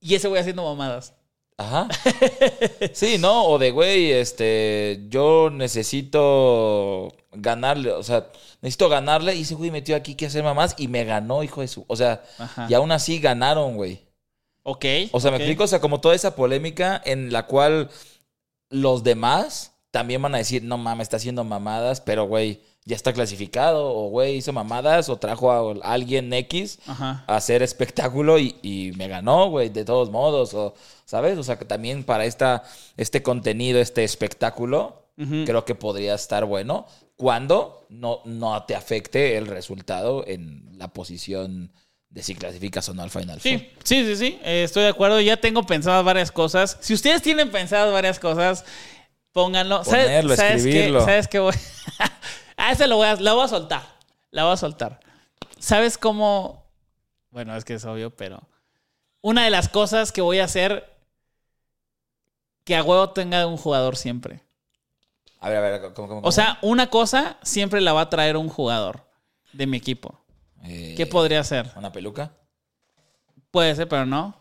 Y 0.00 0.14
ese 0.14 0.28
güey 0.28 0.40
haciendo 0.40 0.64
mamadas. 0.64 1.14
Ajá. 1.56 1.88
Sí, 2.92 3.18
¿no? 3.18 3.44
O 3.44 3.58
de, 3.58 3.70
güey, 3.70 4.10
este, 4.12 5.04
yo 5.10 5.50
necesito 5.50 7.12
ganarle, 7.32 7.92
o 7.92 8.02
sea, 8.02 8.26
necesito 8.62 8.88
ganarle 8.88 9.34
y 9.34 9.42
ese 9.42 9.54
güey 9.54 9.70
metió 9.70 9.96
aquí 9.96 10.14
que 10.14 10.26
hacer 10.26 10.42
mamás 10.42 10.74
y 10.78 10.88
me 10.88 11.04
ganó, 11.04 11.42
hijo 11.42 11.60
de 11.60 11.68
su, 11.68 11.84
o 11.88 11.96
sea, 11.96 12.22
Ajá. 12.38 12.66
y 12.68 12.74
aún 12.74 12.92
así 12.92 13.18
ganaron, 13.18 13.76
güey. 13.76 14.02
Ok. 14.62 14.84
O 15.12 15.20
sea, 15.20 15.30
me 15.30 15.38
explico, 15.38 15.64
o 15.64 15.66
sea, 15.66 15.80
como 15.80 16.00
toda 16.00 16.14
esa 16.14 16.36
polémica 16.36 17.00
en 17.04 17.32
la 17.32 17.46
cual 17.46 17.90
los 18.68 19.02
demás 19.02 19.72
también 19.90 20.22
van 20.22 20.34
a 20.34 20.38
decir, 20.38 20.62
no 20.62 20.78
mames, 20.78 21.06
está 21.06 21.16
haciendo 21.16 21.42
mamadas, 21.44 22.00
pero 22.00 22.24
güey, 22.26 22.60
ya 22.84 22.96
está 22.96 23.12
clasificado, 23.12 23.94
o 23.94 24.08
güey, 24.08 24.36
hizo 24.36 24.52
mamadas, 24.52 25.08
o 25.08 25.16
trajo 25.16 25.50
a 25.50 25.74
alguien 25.82 26.32
X 26.32 26.78
Ajá. 26.86 27.24
a 27.26 27.36
hacer 27.36 27.62
espectáculo 27.62 28.38
y, 28.38 28.56
y 28.62 28.92
me 28.96 29.08
ganó, 29.08 29.50
güey, 29.50 29.68
de 29.68 29.84
todos 29.84 30.10
modos, 30.10 30.54
o, 30.54 30.74
¿sabes? 31.04 31.38
O 31.38 31.42
sea, 31.42 31.58
que 31.58 31.64
también 31.64 32.04
para 32.04 32.24
esta, 32.24 32.62
este 32.96 33.22
contenido, 33.22 33.80
este 33.80 34.04
espectáculo, 34.04 34.99
Creo 35.44 35.64
que 35.66 35.74
podría 35.74 36.14
estar 36.14 36.44
bueno 36.46 36.86
cuando 37.16 37.84
no, 37.90 38.20
no 38.24 38.62
te 38.64 38.74
afecte 38.74 39.36
el 39.36 39.46
resultado 39.46 40.24
en 40.26 40.78
la 40.78 40.88
posición 40.88 41.72
de 42.08 42.22
si 42.22 42.34
clasificas 42.34 42.88
o 42.88 42.94
no 42.94 43.02
al 43.02 43.10
Final 43.10 43.38
Four. 43.38 43.42
Sí, 43.42 43.70
sí, 43.84 44.04
sí, 44.06 44.16
sí. 44.16 44.38
eh, 44.42 44.62
estoy 44.64 44.84
de 44.84 44.88
acuerdo. 44.88 45.20
Ya 45.20 45.36
tengo 45.36 45.64
pensadas 45.64 46.04
varias 46.04 46.32
cosas. 46.32 46.78
Si 46.80 46.94
ustedes 46.94 47.20
tienen 47.20 47.50
pensadas 47.50 47.92
varias 47.92 48.18
cosas, 48.18 48.64
pónganlo. 49.32 49.84
¿Sabes- 49.84 50.06
Ponerlo, 50.06 50.36
¿sabes 50.36 50.52
qué? 50.62 50.68
escribirlo. 50.70 51.00
¿Sabes 51.04 51.28
qué? 51.28 51.38
Voy... 51.38 51.54
a 52.56 52.72
ese 52.72 52.86
lo 52.86 52.96
voy 52.96 53.06
a, 53.08 53.16
la 53.16 53.34
voy 53.34 53.44
a 53.44 53.48
soltar. 53.48 53.82
La 54.30 54.44
voy 54.44 54.54
a 54.54 54.56
soltar. 54.56 55.00
¿Sabes 55.58 55.98
cómo? 55.98 56.64
Bueno, 57.30 57.54
es 57.56 57.64
que 57.66 57.74
es 57.74 57.84
obvio, 57.84 58.10
pero 58.16 58.40
una 59.20 59.44
de 59.44 59.50
las 59.50 59.68
cosas 59.68 60.12
que 60.12 60.22
voy 60.22 60.38
a 60.38 60.44
hacer 60.44 60.90
que 62.64 62.74
a 62.76 62.82
huevo 62.82 63.10
tenga 63.10 63.46
un 63.46 63.56
jugador 63.56 63.96
siempre. 63.96 64.40
A 65.40 65.48
ver, 65.48 65.58
a 65.58 65.60
ver, 65.60 65.80
¿cómo, 65.80 65.94
cómo, 65.94 66.08
cómo? 66.08 66.20
O 66.28 66.32
sea, 66.32 66.58
una 66.62 66.88
cosa 66.88 67.38
siempre 67.42 67.80
la 67.80 67.92
va 67.92 68.02
a 68.02 68.10
traer 68.10 68.36
un 68.36 68.48
jugador 68.48 69.06
de 69.52 69.66
mi 69.66 69.76
equipo. 69.78 70.20
Eh, 70.64 70.94
¿Qué 70.96 71.06
podría 71.06 71.42
ser? 71.44 71.70
¿Una 71.76 71.90
peluca? 71.92 72.32
Puede 73.50 73.74
ser, 73.74 73.88
pero 73.88 74.04
no. 74.06 74.38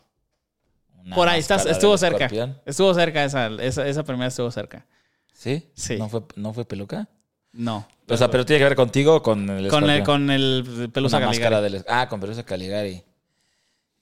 Una 1.06 1.16
Por 1.16 1.30
ahí 1.30 1.40
estás, 1.40 1.66
estuvo 1.66 1.98
cerca. 1.98 2.26
escorpión. 2.26 2.62
Estuvo 2.66 2.94
cerca 2.94 3.24
esa, 3.24 3.48
esa, 3.48 3.88
esa 3.88 4.04
primera 4.04 4.28
estuvo 4.28 4.52
cerca. 4.52 4.86
¿Sí? 5.34 5.72
Sí. 5.74 5.98
¿No 5.98 6.10
fue, 6.10 6.24
¿No 6.36 6.54
fue 6.54 6.66
peluca? 6.66 7.08
No. 7.54 7.88
o 8.08 8.18
sea, 8.18 8.30
pero 8.30 8.46
tiene 8.46 8.60
que 8.60 8.66
ver 8.66 8.76
contigo 8.76 9.16
o 9.16 9.24
con 9.24 9.50
el 9.50 9.70
con 9.70 9.90
el, 9.90 10.04
con 10.04 10.30
el 10.30 10.90
Pelusa 10.94 11.18
Una 11.18 11.28
Caligari. 11.28 11.64
del... 11.64 11.86
Ah, 11.88 12.08
con 12.08 12.20
Pelusa 12.20 12.44
Caligari. 12.44 13.04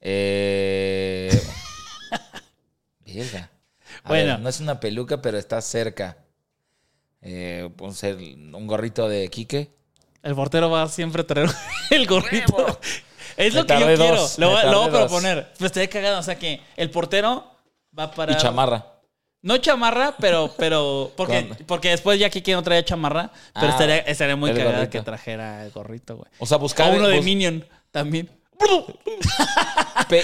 Eh... 0.01 1.29
Bueno. 4.05 4.33
ver, 4.33 4.39
no 4.39 4.50
es 4.50 4.60
una 4.60 4.79
peluca, 4.79 5.21
pero 5.21 5.38
está 5.38 5.60
cerca. 5.62 6.17
Eh, 7.21 7.69
puede 7.75 7.93
ser 7.93 8.15
un 8.17 8.67
gorrito 8.67 9.07
de 9.09 9.27
Quique. 9.29 9.71
El 10.24 10.36
portero 10.36 10.69
va 10.69 10.83
a 10.83 10.88
siempre 10.89 11.24
traer 11.24 11.50
el 11.91 12.05
gorrito. 12.07 12.55
Huevo. 12.55 12.79
Es 13.38 13.53
lo 13.53 13.65
que 13.65 13.79
yo 13.79 13.86
quiero. 13.86 14.15
dos, 14.15 14.39
lo, 14.39 14.50
voy- 14.51 14.63
lo 14.65 14.79
voy 14.81 14.88
a 14.89 14.91
proponer. 14.91 15.53
Pues 15.59 15.71
te 15.71 15.83
he 15.83 15.89
cagado. 15.89 16.19
O 16.19 16.24
sea 16.24 16.38
que 16.39 16.62
el 16.75 16.89
portero 16.89 17.45
va 17.97 18.12
para. 18.12 18.33
Y 18.33 18.38
chamarra. 18.38 18.86
No 19.43 19.57
chamarra, 19.57 20.15
pero. 20.19 20.51
pero 20.57 21.12
porque, 21.15 21.47
porque 21.67 21.89
después 21.91 22.19
ya 22.19 22.29
Kiki 22.29 22.51
no 22.53 22.63
traía 22.63 22.83
chamarra. 22.83 23.31
Pero 23.53 23.67
Ah, 23.67 23.69
estaría, 23.69 23.97
estaría 24.00 24.36
muy 24.36 24.51
cagada 24.51 24.71
gorrito. 24.79 24.91
que 24.91 25.01
trajera 25.01 25.63
el 25.63 25.71
gorrito, 25.71 26.17
güey. 26.17 26.29
O 26.39 26.45
sea, 26.45 26.57
buscar... 26.57 26.91
O 26.91 26.97
uno 26.97 27.07
de 27.07 27.21
Minion 27.21 27.65
también. 27.91 28.29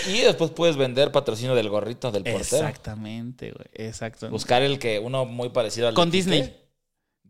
Y 0.07 0.21
después 0.21 0.51
puedes 0.51 0.75
vender 0.77 1.11
patrocinio 1.11 1.55
del 1.55 1.69
gorrito 1.69 2.11
del 2.11 2.23
portero. 2.23 2.39
Exactamente, 2.67 3.51
güey. 3.51 3.67
Exacto. 3.87 4.29
Buscar 4.29 4.61
el 4.61 4.79
que... 4.79 4.97
Uno 4.99 5.25
muy 5.25 5.49
parecido 5.49 5.87
al 5.89 5.93
Con. 5.93 6.09
Disney. 6.09 6.55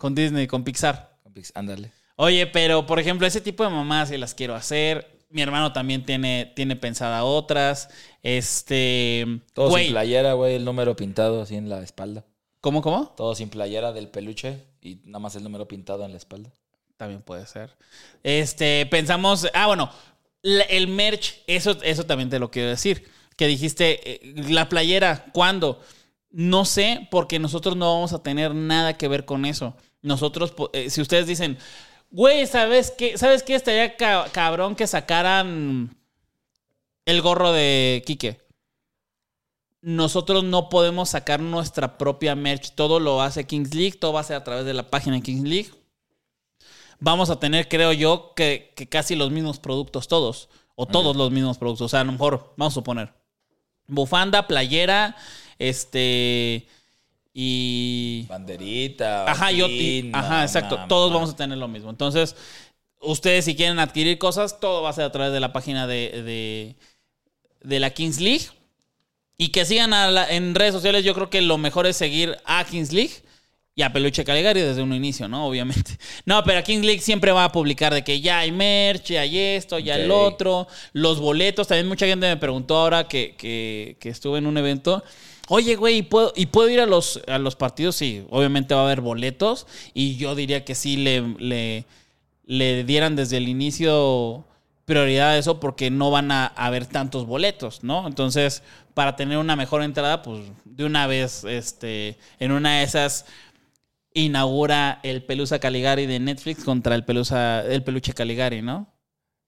Con 0.04 0.16
Disney, 0.16 0.48
con 0.48 0.66
Pixar. 0.66 1.16
Con 1.24 1.32
Pix- 1.32 1.54
Ándale. 1.56 1.94
Oye, 2.18 2.46
pero 2.46 2.86
por 2.86 3.00
ejemplo, 3.00 3.26
ese 3.26 3.40
tipo 3.40 3.64
de 3.64 3.70
mamás 3.70 4.10
sí 4.10 4.18
las 4.18 4.34
quiero 4.34 4.54
hacer. 4.54 5.10
Mi 5.30 5.42
hermano 5.42 5.72
también 5.72 6.06
tiene, 6.06 6.52
tiene 6.58 6.76
pensada 6.76 7.24
otras. 7.24 7.88
Este. 8.22 9.26
Todo 9.54 9.70
güey, 9.70 9.86
sin 9.86 9.94
playera, 9.94 10.34
güey. 10.34 10.56
El 10.56 10.66
número 10.66 10.94
pintado 10.98 11.42
así 11.42 11.56
en 11.56 11.70
la 11.70 11.82
espalda. 11.82 12.26
¿Cómo, 12.60 12.82
cómo? 12.82 13.14
Todo 13.16 13.34
sin 13.34 13.48
playera 13.48 13.94
del 13.94 14.10
peluche 14.10 14.60
y 14.82 14.96
nada 15.06 15.20
más 15.20 15.38
el 15.38 15.44
número 15.44 15.70
pintado 15.70 16.04
en 16.04 16.12
la 16.12 16.18
espalda. 16.18 16.52
También 16.98 17.22
puede 17.22 17.48
ser. 17.48 17.70
Este, 18.24 18.86
pensamos. 18.88 19.48
Ah, 19.54 19.68
bueno, 19.68 19.90
el 20.44 20.90
merch, 20.90 21.36
eso, 21.48 21.78
eso 21.82 22.06
también 22.06 22.30
te 22.30 22.40
lo 22.40 22.52
quiero 22.52 22.68
decir. 22.68 23.08
Que 23.38 23.48
dijiste, 23.48 24.28
eh, 24.28 24.34
la 24.50 24.68
playera, 24.68 25.28
¿cuándo? 25.32 25.82
No 26.30 26.66
sé, 26.66 27.08
porque 27.10 27.40
nosotros 27.40 27.78
no 27.78 27.94
vamos 27.94 28.12
a 28.12 28.22
tener 28.22 28.54
nada 28.54 28.98
que 28.98 29.08
ver 29.08 29.24
con 29.24 29.46
eso. 29.46 29.76
Nosotros, 30.04 30.54
eh, 30.74 30.92
si 30.92 31.02
ustedes 31.02 31.26
dicen, 31.26 31.58
Güey, 32.12 32.46
¿sabes 32.46 32.94
qué? 32.96 33.18
¿Sabes 33.18 33.42
qué? 33.42 33.56
Estaría 33.56 33.98
ca- 33.98 34.28
cabrón 34.32 34.76
que 34.76 34.86
sacaran 34.86 35.98
el 37.06 37.22
gorro 37.24 37.52
de 37.52 38.04
Quique. 38.06 38.40
Nosotros 39.82 40.44
no 40.44 40.70
podemos 40.70 41.10
sacar 41.10 41.40
nuestra 41.40 41.98
propia 41.98 42.36
merch. 42.36 42.76
Todo 42.76 43.00
lo 43.00 43.20
hace 43.24 43.48
Kings 43.48 43.74
League. 43.74 43.94
Todo 43.98 44.14
va 44.14 44.20
a 44.20 44.26
ser 44.26 44.36
a 44.36 44.44
través 44.44 44.64
de 44.64 44.76
la 44.76 44.92
página 44.92 45.16
de 45.16 45.24
Kings 45.24 45.50
League. 45.50 45.72
Vamos 47.00 47.32
a 47.32 47.40
tener, 47.40 47.68
creo 47.68 47.92
yo, 47.94 48.34
que, 48.36 48.72
que 48.76 48.88
casi 48.88 49.16
los 49.16 49.32
mismos 49.32 49.58
productos 49.58 50.08
todos. 50.08 50.50
O 50.76 50.86
todos 50.86 51.16
los 51.16 51.32
mismos 51.32 51.58
productos. 51.58 51.86
O 51.88 51.90
sea, 51.90 52.02
a 52.02 52.04
lo 52.04 52.12
mejor, 52.12 52.54
vamos 52.58 52.74
a 52.74 52.76
suponer. 52.76 53.12
Bufanda, 53.88 54.46
playera, 54.48 55.16
este... 55.58 56.68
Y... 57.34 58.26
Banderita. 58.30 59.30
Ajá, 59.30 59.52
yo, 59.52 59.66
ajá, 60.14 60.44
exacto. 60.44 60.78
no, 60.78 60.88
Todos 60.88 61.10
no. 61.12 61.16
vamos 61.16 61.32
a 61.32 61.36
tener 61.36 61.58
lo 61.58 61.68
mismo. 61.68 61.90
Entonces, 61.90 62.36
ustedes 63.02 63.46
si 63.46 63.56
quieren 63.56 63.80
adquirir 63.80 64.18
cosas, 64.20 64.60
todo 64.60 64.84
va 64.84 64.90
a 64.90 64.94
ser 64.94 65.06
a 65.06 65.12
través 65.12 65.34
de 65.34 65.40
la 65.40 65.52
página 65.52 65.88
de, 65.88 66.22
de, 66.24 66.76
de 67.68 67.80
la 67.80 67.90
Kings 67.90 68.20
League. 68.20 68.46
Y 69.38 69.50
que 69.50 69.66
sigan 69.66 69.94
a 69.94 70.12
la- 70.12 70.30
en 70.30 70.54
redes 70.54 70.74
sociales. 70.74 71.04
Yo 71.04 71.14
creo 71.16 71.30
que 71.30 71.42
lo 71.42 71.58
mejor 71.58 71.88
es 71.88 71.98
seguir 71.98 72.38
a 72.46 72.64
Kings 72.66 72.94
League 72.94 73.14
y 73.76 73.82
a 73.82 73.92
Peluche 73.92 74.24
Caligari 74.24 74.62
desde 74.62 74.84
un 74.84 74.94
inicio, 74.94 75.28
¿no? 75.28 75.48
Obviamente. 75.48 75.98
No, 76.26 76.44
pero 76.44 76.60
a 76.60 76.62
Kings 76.62 76.86
League 76.86 77.02
siempre 77.02 77.32
va 77.32 77.46
a 77.46 77.52
publicar 77.52 77.94
de 77.94 78.04
que 78.04 78.22
ya 78.22 78.40
hay 78.40 78.52
merch, 78.52 79.06
ya 79.08 79.22
hay 79.22 79.38
esto, 79.38 79.80
ya 79.80 79.96
el 79.96 80.12
otro, 80.12 80.68
los 80.94 81.20
boletos. 81.20 81.68
También 81.68 81.88
mucha 81.88 82.06
gente 82.06 82.28
me 82.28 82.38
preguntó 82.38 82.78
ahora 82.78 83.08
que, 83.08 83.36
que, 83.36 83.98
que 84.00 84.10
estuve 84.10 84.38
en 84.38 84.46
un 84.46 84.58
evento. 84.58 85.04
Oye, 85.50 85.76
güey, 85.76 85.98
¿y 85.98 86.02
puedo, 86.04 86.32
¿y 86.36 86.46
puedo 86.48 86.70
ir 86.70 86.80
a 86.80 86.86
los, 86.86 87.22
a 87.28 87.38
los 87.38 87.56
partidos? 87.56 87.96
Sí, 87.96 88.26
obviamente 88.30 88.74
va 88.74 88.82
a 88.82 88.86
haber 88.86 89.02
boletos. 89.02 89.68
Y 89.94 90.16
yo 90.16 90.36
diría 90.36 90.64
que 90.64 90.76
sí 90.76 90.98
le, 90.98 91.22
le, 91.38 91.86
le 92.46 92.84
dieran 92.84 93.16
desde 93.16 93.38
el 93.38 93.48
inicio 93.50 94.46
prioridad 94.86 95.32
a 95.32 95.38
eso 95.38 95.60
porque 95.60 95.90
no 95.90 96.12
van 96.12 96.32
a 96.32 96.48
haber 96.48 96.86
tantos 96.86 97.26
boletos, 97.26 97.84
¿no? 97.84 98.08
Entonces, 98.08 98.64
para 98.94 99.16
tener 99.16 99.38
una 99.38 99.56
mejor 99.56 99.82
entrada, 99.84 100.22
pues 100.22 100.42
de 100.66 100.86
una 100.86 101.08
vez, 101.08 101.44
este, 101.46 102.18
en 102.40 102.52
una 102.52 102.80
de 102.80 102.84
esas 102.84 103.26
inaugura 104.14 105.00
el 105.04 105.24
Pelusa 105.24 105.60
Caligari 105.60 106.06
de 106.06 106.20
Netflix 106.20 106.64
contra 106.64 106.96
el 106.96 107.04
Pelusa, 107.04 107.62
el 107.66 107.84
Peluche 107.84 108.14
Caligari, 108.14 108.62
¿no? 108.62 108.94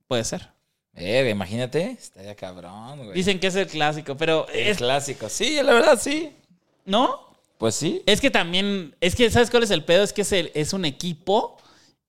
Puede 0.08 0.24
ser. 0.24 0.55
Eh, 0.96 1.30
imagínate, 1.30 1.92
estaría 2.00 2.36
cabrón, 2.36 2.98
güey. 3.00 3.14
Dicen 3.14 3.40
que 3.40 3.48
es 3.48 3.56
el 3.56 3.68
clásico, 3.68 4.16
pero 4.16 4.48
el 4.50 4.68
es, 4.68 4.78
clásico. 4.78 5.28
Sí, 5.30 5.62
la 5.62 5.74
verdad, 5.74 6.00
sí. 6.02 6.34
¿no? 6.86 7.20
Pues 7.58 7.76
sí. 7.76 8.02
Es 8.06 8.22
que 8.22 8.32
también, 8.32 8.96
es 9.02 9.16
que, 9.16 9.30
¿sabes 9.30 9.50
cuál 9.52 9.64
es 9.64 9.72
el 9.72 9.84
pedo? 9.84 10.04
Es 10.04 10.14
que 10.14 10.22
es, 10.22 10.32
el- 10.32 10.52
es 10.56 10.72
un 10.74 10.86
equipo, 10.86 11.58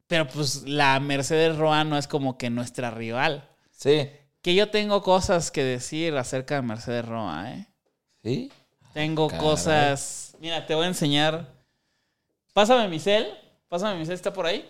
pero 0.06 0.26
pues 0.28 0.62
la 0.62 0.98
Mercedes 1.00 1.56
Roa 1.56 1.82
no 1.84 1.98
es 1.98 2.06
como 2.06 2.38
que 2.38 2.48
nuestra 2.50 2.90
rival. 2.92 3.48
Sí. 3.72 4.08
Que 4.42 4.54
yo 4.54 4.70
tengo 4.70 5.02
cosas 5.02 5.50
que 5.50 5.64
decir 5.64 6.16
acerca 6.16 6.54
de 6.56 6.62
Mercedes 6.62 7.04
Roa, 7.04 7.52
¿eh? 7.52 7.66
Sí. 8.22 8.52
Tengo 8.94 9.26
Caray. 9.28 9.44
cosas. 9.44 10.34
Mira, 10.40 10.64
te 10.66 10.74
voy 10.76 10.84
a 10.84 10.88
enseñar. 10.88 11.52
Pásame 12.52 12.86
mi 12.88 13.00
cel. 13.00 13.26
Pásame 13.68 13.98
mi 13.98 14.06
cel, 14.06 14.14
¿está 14.14 14.32
por 14.32 14.46
ahí? 14.46 14.68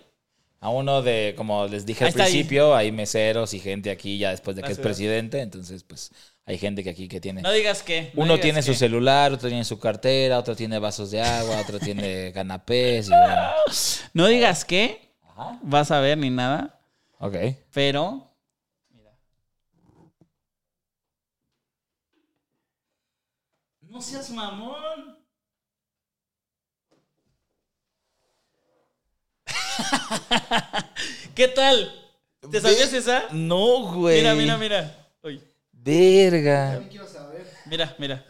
A 0.60 0.70
uno 0.70 1.02
de, 1.02 1.34
como 1.36 1.66
les 1.66 1.84
dije 1.86 2.04
al 2.04 2.08
está 2.08 2.24
ahí. 2.24 2.32
principio, 2.32 2.74
hay 2.74 2.90
meseros 2.90 3.52
y 3.54 3.60
gente 3.60 3.90
aquí 3.90 4.18
ya 4.18 4.30
después 4.30 4.56
de 4.56 4.62
que 4.62 4.72
es 4.72 4.78
Gracias. 4.78 4.84
presidente. 4.96 5.40
Entonces, 5.40 5.84
pues, 5.84 6.10
hay 6.46 6.58
gente 6.58 6.82
que 6.82 6.90
aquí 6.90 7.08
que 7.08 7.20
tiene. 7.20 7.42
No 7.42 7.52
digas 7.52 7.82
que. 7.82 8.10
no 8.14 8.22
Uno 8.22 8.32
digas 8.34 8.40
tiene 8.42 8.62
su 8.62 8.74
celular, 8.74 9.32
otro 9.32 9.48
tiene 9.48 9.64
su 9.64 9.78
cartera, 9.78 10.38
otro 10.38 10.56
tiene 10.56 10.78
vasos 10.78 11.10
de 11.10 11.20
agua, 11.20 11.60
otro 11.60 11.78
tiene 11.78 12.32
canapés. 12.34 13.06
Y 13.08 13.10
bueno. 13.10 13.50
No 14.14 14.26
digas 14.26 14.64
qué. 14.64 15.12
Ajá. 15.22 15.58
Vas 15.62 15.90
a 15.90 16.00
ver 16.00 16.16
ni 16.18 16.30
nada. 16.30 16.80
Ok. 17.18 17.36
Pero. 17.72 18.32
Mira. 18.90 19.10
No 23.82 24.00
seas 24.00 24.30
mamón. 24.30 25.15
¿Qué 31.34 31.48
tal? 31.48 31.92
¿Te 32.50 32.60
sabías 32.60 32.92
esa? 32.92 33.28
No, 33.32 33.92
güey. 33.94 34.18
Mira, 34.18 34.34
mira, 34.34 34.56
mira. 34.58 35.08
Uy, 35.22 35.42
Verga. 35.72 36.80
mira, 37.66 37.94
mira. 37.98 38.24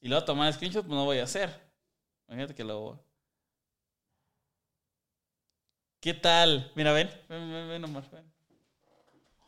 Y 0.00 0.08
luego 0.08 0.24
tomar 0.24 0.52
screenshot, 0.52 0.84
pues 0.86 0.96
no 0.96 1.04
voy 1.04 1.18
a 1.18 1.24
hacer. 1.24 1.50
Imagínate 2.26 2.54
que 2.54 2.64
lo. 2.64 2.98
¿Qué 6.00 6.14
tal? 6.14 6.72
Mira, 6.74 6.92
ven. 6.92 7.10
Ven, 7.28 7.52
ven, 7.52 7.68
ven, 7.68 7.84
Omar. 7.84 8.04
Ven. 8.10 8.24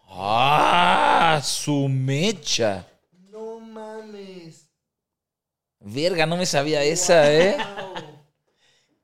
Ah, 0.09 1.41
su 1.43 1.89
mecha. 1.89 2.87
No 3.31 3.59
mames. 3.61 4.69
Verga, 5.81 6.27
no 6.27 6.37
me 6.37 6.45
sabía 6.45 6.83
esa, 6.85 7.33
¿eh? 7.33 7.57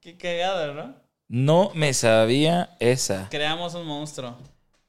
Qué 0.09 0.17
cagada, 0.17 0.73
¿no? 0.73 0.95
No 1.29 1.71
me 1.75 1.93
sabía 1.93 2.71
esa. 2.81 3.29
Creamos 3.29 3.75
un 3.75 3.85
monstruo. 3.85 4.39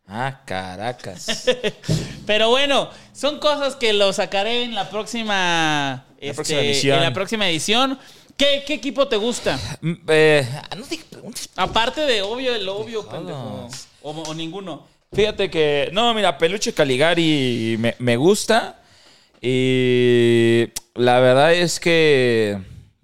Ah, 0.08 0.44
caracas. 0.46 1.46
Pero 2.26 2.48
bueno, 2.52 2.90
son 3.12 3.38
cosas 3.40 3.76
que 3.76 3.92
lo 3.92 4.14
sacaré 4.14 4.64
en 4.64 4.74
la 4.74 4.90
próxima, 4.90 6.06
este, 6.22 6.36
próxima 6.36 6.62
edición. 6.62 6.98
En 7.00 7.04
la 7.04 7.14
próxima 7.14 7.50
edición. 7.50 8.00
¿Qué, 8.38 8.64
qué 8.66 8.76
equipo 8.76 9.10
te 9.10 9.18
gusta? 9.18 9.60
Mm, 9.82 9.94
eh, 10.08 10.48
no 10.78 10.86
te 10.86 10.98
preguntes. 11.10 11.50
Aparte 11.58 12.00
de 12.00 12.22
obvio, 12.22 12.56
el 12.56 12.70
obvio, 12.70 13.06
pendejo. 13.06 13.68
O, 14.02 14.12
o 14.12 14.34
ninguno. 14.34 14.88
Fíjate 15.12 15.50
que, 15.50 15.90
no, 15.92 16.14
mira, 16.14 16.38
Peluche 16.38 16.74
Caligari 16.74 17.76
me, 17.78 17.94
me 18.00 18.16
gusta. 18.16 18.80
Y 19.42 20.70
la 20.96 21.20
verdad 21.20 21.54
es 21.54 21.82
que, 21.82 22.58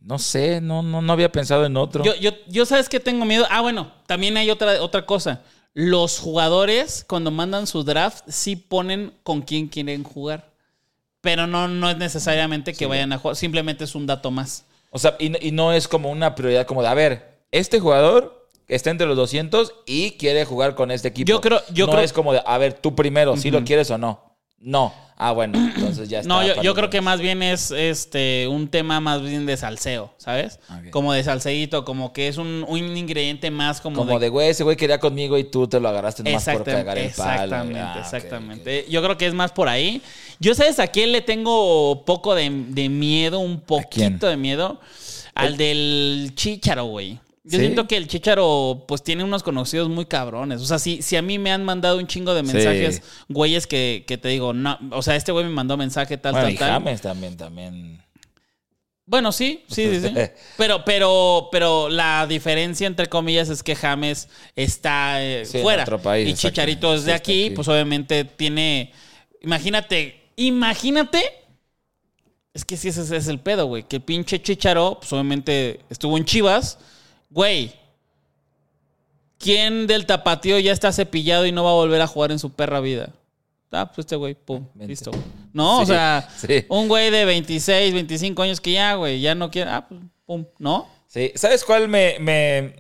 no 0.06 0.20
sé, 0.20 0.62
no, 0.62 0.82
no, 0.84 1.02
no 1.02 1.14
había 1.14 1.32
pensado 1.32 1.66
en 1.66 1.76
otro. 1.78 2.04
Yo, 2.04 2.16
yo, 2.16 2.32
yo 2.48 2.66
sabes 2.66 2.88
que 2.90 3.00
tengo 3.00 3.26
miedo. 3.26 3.46
Ah, 3.50 3.62
bueno, 3.62 3.92
también 4.06 4.38
hay 4.38 4.50
otra, 4.52 4.82
otra 4.82 5.06
cosa. 5.06 5.42
Los 5.74 6.20
jugadores, 6.20 7.04
cuando 7.08 7.32
mandan 7.32 7.68
su 7.68 7.84
draft, 7.84 8.24
sí 8.28 8.56
ponen 8.56 9.14
con 9.24 9.42
quién 9.42 9.68
quieren 9.68 10.04
jugar. 10.04 10.52
Pero 11.22 11.48
no, 11.48 11.68
no 11.68 11.90
es 11.90 11.98
necesariamente 11.98 12.74
que 12.74 12.86
vayan 12.86 13.12
a 13.14 13.18
jugar. 13.18 13.36
Simplemente 13.36 13.84
es 13.84 13.96
un 13.96 14.06
dato 14.06 14.30
más. 14.32 14.64
O 14.92 15.00
sea, 15.00 15.16
y, 15.20 15.30
no- 15.30 15.40
y 15.42 15.52
no 15.52 15.74
es 15.74 15.88
como 15.88 16.10
una 16.12 16.36
prioridad 16.36 16.66
como 16.68 16.82
de, 16.84 16.88
a 16.88 16.94
ver, 16.94 17.40
este 17.52 17.80
jugador 17.80 18.48
está 18.68 18.92
entre 18.92 19.08
los 19.08 19.18
200 19.18 19.74
y 19.88 20.12
quiere 20.12 20.46
jugar 20.46 20.76
con 20.76 20.92
este 20.92 21.08
equipo. 21.10 21.28
Yo 21.28 21.42
creo- 21.42 21.62
yo 21.74 21.88
no 21.88 21.94
creo- 21.94 22.04
es 22.06 22.14
como 22.14 22.32
de, 22.32 22.42
a 22.46 22.58
ver, 22.58 22.74
tú 22.74 22.96
primero, 22.96 23.36
si 23.38 23.50
lo 23.52 23.64
quieres 23.66 23.90
o 23.92 23.98
no. 23.98 24.35
No. 24.60 24.94
Ah, 25.18 25.32
bueno, 25.32 25.58
entonces 25.76 26.10
ya 26.10 26.20
está. 26.20 26.28
No, 26.28 26.62
yo, 26.62 26.74
creo 26.76 26.90
que 26.90 27.00
más 27.00 27.22
bien 27.22 27.42
es 27.42 27.72
este 27.72 28.48
un 28.48 28.68
tema 28.68 29.00
más 29.00 29.22
bien 29.22 29.46
de 29.46 29.56
salseo, 29.56 30.14
¿sabes? 30.18 30.60
Como 30.92 31.14
de 31.14 31.24
salseíto, 31.24 31.86
como 31.86 32.12
que 32.12 32.28
es 32.28 32.38
un, 32.38 32.66
un 32.68 32.98
ingrediente 32.98 33.50
más 33.52 33.80
como, 33.80 33.98
Como 33.98 34.20
de, 34.20 34.30
güey, 34.30 34.50
ese 34.50 34.64
güey 34.64 34.76
quería 34.76 35.00
conmigo 35.00 35.38
y 35.38 35.46
tú 35.46 35.68
te 35.68 35.80
lo 35.80 35.88
agarraste 35.88 36.24
nomás 36.24 36.44
por 36.46 36.64
cagar 36.64 36.98
el 36.98 37.12
palo. 37.12 37.44
Exactamente, 37.44 37.80
Ah, 37.80 38.00
exactamente. 38.00 38.86
Yo 38.90 39.02
creo 39.02 39.18
que 39.18 39.28
es 39.28 39.34
más 39.34 39.52
por 39.52 39.70
ahí. 39.70 40.02
Yo, 40.40 40.54
¿sabes 40.54 40.80
a 40.80 40.88
quién 40.88 41.12
le 41.12 41.22
tengo 41.22 42.04
poco 42.06 42.36
de, 42.36 42.50
de 42.50 42.90
miedo, 42.90 43.40
un 43.40 43.62
poquito 43.62 44.28
de 44.28 44.36
miedo? 44.36 44.82
Al 45.34 45.58
del 45.58 46.32
Chícharo, 46.36 46.86
güey. 46.86 47.20
Yo 47.48 47.60
¿Sí? 47.60 47.66
siento 47.66 47.88
que 47.88 47.96
el 47.96 48.08
Chícharo, 48.08 48.86
pues, 48.88 49.04
tiene 49.04 49.24
unos 49.24 49.44
conocidos 49.44 49.88
muy 49.88 50.06
cabrones. 50.08 50.62
O 50.62 50.66
sea, 50.66 50.80
si, 50.80 51.04
si 51.04 51.16
a 51.16 51.22
mí 51.22 51.38
me 51.38 51.52
han 51.52 51.64
mandado 51.64 51.98
un 52.00 52.08
chingo 52.08 52.34
de 52.34 52.42
mensajes, 52.42 52.96
Sí. 52.96 53.02
güeyes 53.30 53.68
que, 53.68 54.04
que 54.08 54.18
te 54.18 54.30
digo, 54.30 54.52
no, 54.54 54.80
o 54.92 55.04
sea, 55.04 55.16
este 55.16 55.32
güey 55.32 55.46
me 55.46 55.52
mandó 55.52 55.78
mensaje 55.78 56.18
tal, 56.18 56.32
Bueno, 56.34 56.48
tal, 56.48 56.54
y 56.54 56.58
tal. 56.58 56.72
James 56.72 57.02
también, 57.02 57.38
también. 57.38 58.02
Bueno, 59.06 59.32
sí, 59.32 59.64
sí, 59.68 59.88
sí, 60.02 60.08
sí. 60.08 60.14
Pero, 60.58 60.84
pero, 60.84 61.50
pero 61.52 61.90
la 61.90 62.26
diferencia 62.26 62.88
entre 62.88 63.06
comillas 63.06 63.50
es 63.50 63.62
que 63.62 63.76
James 63.76 64.28
está 64.56 65.24
eh, 65.24 65.46
Sí, 65.46 65.58
en 65.58 65.64
fuera. 65.64 65.84
otro 65.84 66.02
país, 66.02 66.28
y. 66.28 66.34
Chicharito 66.34 66.96
es 66.96 67.04
de 67.06 67.14
aquí. 67.14 67.52
pues 67.52 67.68
obviamente 67.68 68.26
tiene. 68.26 68.92
Imagínate, 69.42 70.20
imagínate. 70.38 71.22
Es 72.56 72.66
que 72.66 72.76
sí, 72.78 72.88
ese 72.88 73.16
es 73.16 73.28
el 73.28 73.40
pedo, 73.40 73.68
güey. 73.68 73.84
Que 73.84 73.98
el 73.98 74.02
pinche 74.02 74.42
Chicharo, 74.42 74.98
pues 75.00 75.14
obviamente 75.14 75.82
estuvo 75.92 76.18
en 76.18 76.26
Chivas. 76.26 76.80
Güey. 77.30 77.74
¿Quién 79.38 79.88
del 79.88 80.06
tapatío 80.06 80.58
ya 80.60 80.72
está 80.72 80.92
cepillado 80.92 81.46
y 81.46 81.52
no 81.52 81.64
va 81.64 81.72
a 81.72 81.76
volver 81.76 82.02
a 82.02 82.08
jugar 82.08 82.32
en 82.32 82.40
su 82.40 82.52
perra 82.52 82.80
vida? 82.80 83.14
Ah, 83.72 83.88
pues 83.88 84.06
este 84.06 84.16
güey, 84.16 84.36
pum, 84.36 84.66
Vente. 84.74 84.88
listo. 84.88 85.12
No, 85.52 85.82
o 85.82 85.86
sea, 85.86 86.30
sí. 86.38 86.66
un 86.70 86.88
güey 86.88 87.12
de 87.12 87.26
26, 87.26 87.94
25 87.94 88.42
años 88.42 88.62
que 88.62 88.72
ya, 88.72 88.96
güey, 88.96 89.20
ya 89.20 89.36
no 89.36 89.52
quiere. 89.52 89.70
Ah, 89.70 89.86
pues, 89.88 90.02
pum, 90.26 90.46
¿no? 90.58 90.88
Sí, 91.08 91.32
¿sabes 91.36 91.64
cuál 91.64 91.88
me. 91.88 92.18
me... 92.20 92.76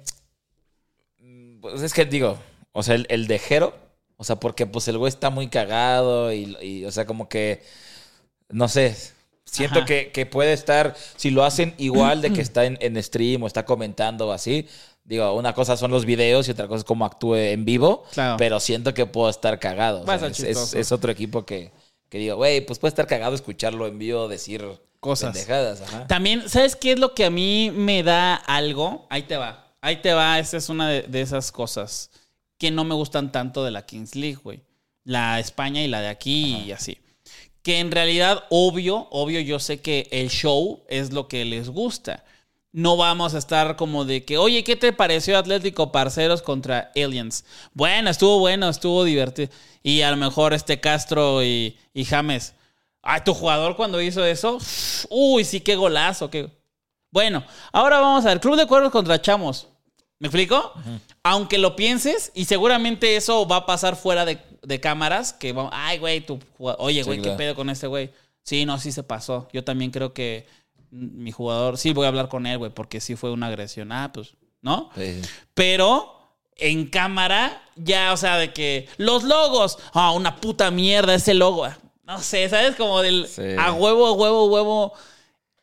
Pues 1.59 1.81
es 1.81 1.93
que 1.93 2.05
digo, 2.05 2.37
o 2.71 2.83
sea, 2.83 2.95
el, 2.95 3.05
el 3.09 3.27
de 3.27 3.39
Jero, 3.39 3.75
o 4.17 4.23
sea, 4.23 4.37
porque 4.37 4.65
pues 4.65 4.87
el 4.87 4.97
güey 4.97 5.09
está 5.09 5.29
muy 5.29 5.49
cagado 5.49 6.31
y, 6.31 6.55
y, 6.61 6.85
o 6.85 6.91
sea, 6.91 7.05
como 7.05 7.27
que. 7.27 7.63
No 8.49 8.67
sé. 8.67 8.95
Siento 9.45 9.79
Ajá. 9.79 9.85
que, 9.85 10.11
que 10.11 10.25
puede 10.25 10.53
estar, 10.53 10.95
si 11.15 11.29
lo 11.31 11.43
hacen 11.45 11.73
igual 11.77 12.21
de 12.21 12.33
que 12.33 12.41
está 12.41 12.65
en, 12.65 12.77
en 12.81 13.01
stream 13.01 13.43
o 13.43 13.47
está 13.47 13.63
comentando 13.65 14.27
o 14.27 14.31
así. 14.31 14.67
Digo, 15.03 15.33
una 15.35 15.53
cosa 15.53 15.77
son 15.77 15.91
los 15.91 16.03
videos 16.03 16.47
y 16.47 16.51
otra 16.51 16.67
cosa 16.67 16.79
es 16.79 16.83
cómo 16.83 17.05
actúe 17.05 17.35
en 17.35 17.63
vivo. 17.63 18.03
Claro. 18.13 18.37
Pero 18.37 18.59
siento 18.59 18.93
que 18.93 19.05
puedo 19.05 19.29
estar 19.29 19.59
cagado. 19.59 20.01
O 20.01 20.05
sea, 20.05 20.27
es, 20.27 20.73
es- 20.73 20.91
otro 20.91 21.11
equipo 21.11 21.45
que, 21.45 21.71
que 22.09 22.17
digo, 22.17 22.35
güey, 22.37 22.61
pues 22.65 22.79
puede 22.79 22.89
estar 22.89 23.05
cagado 23.05 23.35
escucharlo 23.35 23.85
en 23.87 23.99
vivo 23.99 24.27
decir 24.27 24.65
Cosas. 24.99 25.31
pendejadas. 25.33 25.81
Ajá. 25.81 26.07
También, 26.07 26.49
¿sabes 26.49 26.75
qué 26.75 26.93
es 26.93 26.99
lo 26.99 27.13
que 27.13 27.25
a 27.25 27.29
mí 27.29 27.71
me 27.71 28.01
da 28.01 28.33
algo? 28.33 29.05
Ahí 29.11 29.21
te 29.23 29.37
va. 29.37 29.67
Ahí 29.79 29.97
te 29.97 30.11
va. 30.13 30.39
Esa 30.39 30.57
es 30.57 30.69
una 30.69 30.89
de, 30.89 31.03
de 31.03 31.21
esas 31.21 31.51
cosas 31.51 32.09
que 32.57 32.71
no 32.71 32.83
me 32.83 32.95
gustan 32.95 33.31
tanto 33.31 33.63
de 33.63 33.69
la 33.69 33.85
Kings 33.85 34.15
League, 34.15 34.39
güey. 34.43 34.63
La 35.03 35.39
España 35.39 35.83
y 35.83 35.87
la 35.87 36.01
de 36.01 36.07
aquí 36.07 36.55
y 36.65 36.71
así. 36.71 36.97
Que 37.65 37.79
en 37.79 37.89
realidad, 37.89 38.43
obvio, 38.51 39.07
obvio, 39.09 39.39
yo 39.39 39.57
sé 39.57 39.81
que 39.81 40.07
el 40.11 40.29
show 40.29 40.83
es 40.87 41.11
lo 41.11 41.27
que 41.27 41.45
les 41.45 41.67
gusta. 41.67 42.23
No 42.71 42.95
vamos 42.95 43.33
a 43.33 43.39
estar 43.39 43.75
como 43.75 44.05
de 44.05 44.23
que, 44.23 44.37
oye, 44.37 44.63
¿qué 44.63 44.75
te 44.75 44.93
pareció 44.93 45.35
Atlético 45.35 45.91
Parceros 45.91 46.43
contra 46.43 46.91
Aliens? 46.95 47.43
Bueno, 47.73 48.11
estuvo 48.11 48.37
bueno, 48.37 48.69
estuvo 48.69 49.03
divertido. 49.03 49.49
Y 49.81 50.01
a 50.01 50.11
lo 50.11 50.17
mejor 50.17 50.53
este 50.53 50.79
Castro 50.79 51.43
y, 51.43 51.75
James. 52.07 52.53
Ay, 53.01 53.21
tu 53.25 53.33
jugador 53.33 53.75
cuando 53.75 53.99
hizo 53.99 54.23
eso. 54.23 54.59
Uy, 55.09 55.43
sí, 55.43 55.59
qué 55.59 55.75
golazo. 55.75 56.29
Qué... 56.29 56.47
Bueno, 57.09 57.43
ahora 57.71 57.99
vamos 57.99 58.25
a 58.25 58.29
ver. 58.29 58.41
Club 58.41 58.57
de 58.57 58.67
Cuervos 58.67 58.91
contra 58.91 59.19
Chamos. 59.19 59.69
¿Me 60.19 60.27
explico? 60.27 60.73
Aunque 61.23 61.57
lo 61.57 61.75
pienses, 61.75 62.31
y 62.35 62.45
seguramente 62.45 63.15
eso 63.17 63.45
va 63.47 63.57
a 63.57 63.65
pasar 63.65 63.95
fuera 63.97 64.23
de, 64.25 64.39
de 64.63 64.79
cámaras, 64.79 65.33
que 65.33 65.51
vamos, 65.51 65.71
ay, 65.75 65.97
güey, 65.97 66.21
tu 66.21 66.39
jugad- 66.57 66.77
oye, 66.79 67.01
Sí, 67.03 67.05
güey, 67.07 67.19
claro. 67.19 67.37
¿qué 67.37 67.43
pedo 67.43 67.55
con 67.55 67.69
este 67.69 67.87
güey? 67.87 68.11
Sí, 68.43 68.65
no, 68.65 68.79
sí 68.79 68.91
se 68.91 69.03
pasó. 69.03 69.47
Yo 69.51 69.63
también 69.63 69.91
creo 69.91 70.13
que 70.13 70.47
mi 70.91 71.31
jugador, 71.31 71.77
sí 71.77 71.91
voy 71.93 72.05
a 72.05 72.09
hablar 72.09 72.29
con 72.29 72.45
él, 72.45 72.57
güey, 72.57 72.71
porque 72.71 73.01
sí 73.01 73.15
fue 73.17 73.31
una 73.31 73.47
agresión. 73.47 73.91
Ah, 73.91 74.11
pues, 74.13 74.35
¿no? 74.61 74.89
Sí. 74.95 75.21
Pero 75.53 76.13
en 76.55 76.87
cámara, 76.87 77.61
ya, 77.75 78.13
o 78.13 78.17
sea, 78.17 78.37
de 78.37 78.53
que 78.53 78.87
los 78.97 79.23
logos, 79.23 79.77
ah, 79.93 80.11
una 80.11 80.37
puta 80.37 80.71
mierda 80.71 81.13
ese 81.15 81.33
logo. 81.33 81.65
ah. 81.65 81.77
No 82.03 82.19
sé, 82.21 82.47
¿sabes? 82.47 82.75
Como 82.75 83.01
del 83.01 83.27
Sí. 83.27 83.41
a 83.59 83.73
huevo, 83.73 84.13
huevo, 84.13 84.45
huevo, 84.45 84.93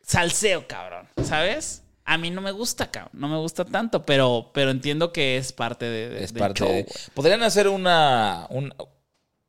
salseo, 0.03 0.67
cabrón, 0.67 1.09
¿sabes? 1.25 1.82
A 2.05 2.19
mí 2.19 2.31
no 2.31 2.41
me 2.41 2.51
gusta, 2.51 2.91
cabrón, 2.91 3.13
no 3.15 3.29
me 3.29 3.37
gusta 3.39 3.65
tanto, 3.65 4.05
pero, 4.05 4.51
pero 4.53 4.71
entiendo 4.71 5.13
que 5.13 5.37
es 5.37 5.53
parte 5.53 5.85
de, 5.85 6.09
de- 6.09 6.25
Es 6.25 6.33
del 6.35 6.41
parte 6.41 6.59
show, 6.59 6.69
de-. 6.69 6.87
Podrían 7.15 7.43
hacer 7.43 7.69
una, 7.69 8.47
un- 8.51 8.75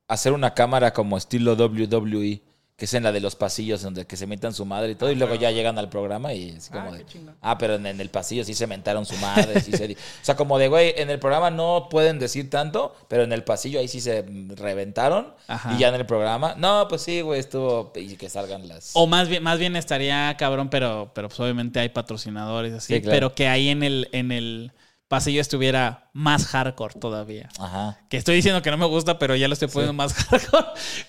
hacer 0.08 0.34
una 0.34 0.54
cámara 0.54 0.94
como 0.94 1.18
estilo 1.18 1.54
WWE, 1.56 2.42
que 2.84 2.86
es 2.86 2.94
en 2.96 3.04
la 3.04 3.14
de 3.14 3.22
los 3.22 3.38
pasillos 3.38 3.82
donde 3.82 4.06
que 4.06 4.18
se 4.18 4.28
metan 4.28 4.54
su 4.54 4.66
madre 4.66 4.92
y 4.92 4.96
todo, 4.96 5.10
y 5.10 5.16
luego 5.16 5.36
ya 5.36 5.52
llegan 5.52 5.78
al 5.80 5.88
programa 5.88 6.34
y 6.34 6.50
es 6.50 6.68
como 6.68 6.90
Ah, 6.90 6.98
de, 6.98 7.06
ah, 7.42 7.58
pero 7.58 7.76
en, 7.76 7.86
en 7.86 8.02
el 8.02 8.10
pasillo 8.10 8.44
sí 8.44 8.54
se 8.54 8.68
mentaron 8.68 9.06
su 9.06 9.16
madre, 9.20 9.62
sí 9.62 9.72
se 9.72 9.88
di- 9.88 9.94
o 9.94 9.98
sea, 10.26 10.36
como 10.36 10.58
de, 10.60 10.68
güey, 10.68 10.94
en 10.98 11.10
el 11.10 11.18
programa 11.18 11.50
no 11.50 11.88
pueden 11.90 12.20
decir 12.20 12.50
tanto, 12.50 12.94
pero 13.08 13.24
en 13.24 13.32
el 13.32 13.46
pasillo 13.46 13.80
ahí 13.80 13.88
sí 13.88 14.02
se 14.02 14.26
reventaron, 14.68 15.34
Ajá. 15.48 15.74
y 15.74 15.78
ya 15.80 15.88
en 15.88 15.96
el 15.96 16.06
programa, 16.06 16.56
no, 16.58 16.88
pues 16.90 17.04
sí, 17.04 17.22
güey, 17.22 17.40
estuvo, 17.40 17.94
y 17.96 18.18
que 18.18 18.28
salgan 18.28 18.68
las... 18.68 18.92
O 18.96 19.08
más 19.08 19.30
bien, 19.30 19.42
más 19.44 19.60
bien 19.60 19.78
estaría 19.78 20.36
cabrón, 20.38 20.70
pero, 20.70 21.10
pero 21.16 21.30
pues 21.30 21.40
obviamente 21.40 21.80
hay 21.80 21.88
patrocinadores 21.88 22.74
así, 22.74 22.96
Sí, 22.96 23.02
claro. 23.02 23.16
pero 23.16 23.36
que 23.36 23.48
ahí 23.48 23.70
en 23.70 23.84
el, 23.84 24.10
en 24.12 24.34
el 24.34 24.74
pasillo 25.08 25.40
estuviera 25.40 26.10
más 26.12 26.48
hardcore 26.48 26.96
todavía. 27.00 27.48
Ajá. 27.60 28.00
Que 28.10 28.18
estoy 28.18 28.36
diciendo 28.36 28.62
que 28.62 28.72
no 28.72 28.78
me 28.78 28.88
gusta, 28.88 29.20
pero 29.20 29.36
ya 29.38 29.48
lo 29.48 29.54
estoy 29.54 29.68
poniendo 29.70 29.94
más 29.94 30.14
hardcore. 30.26 30.66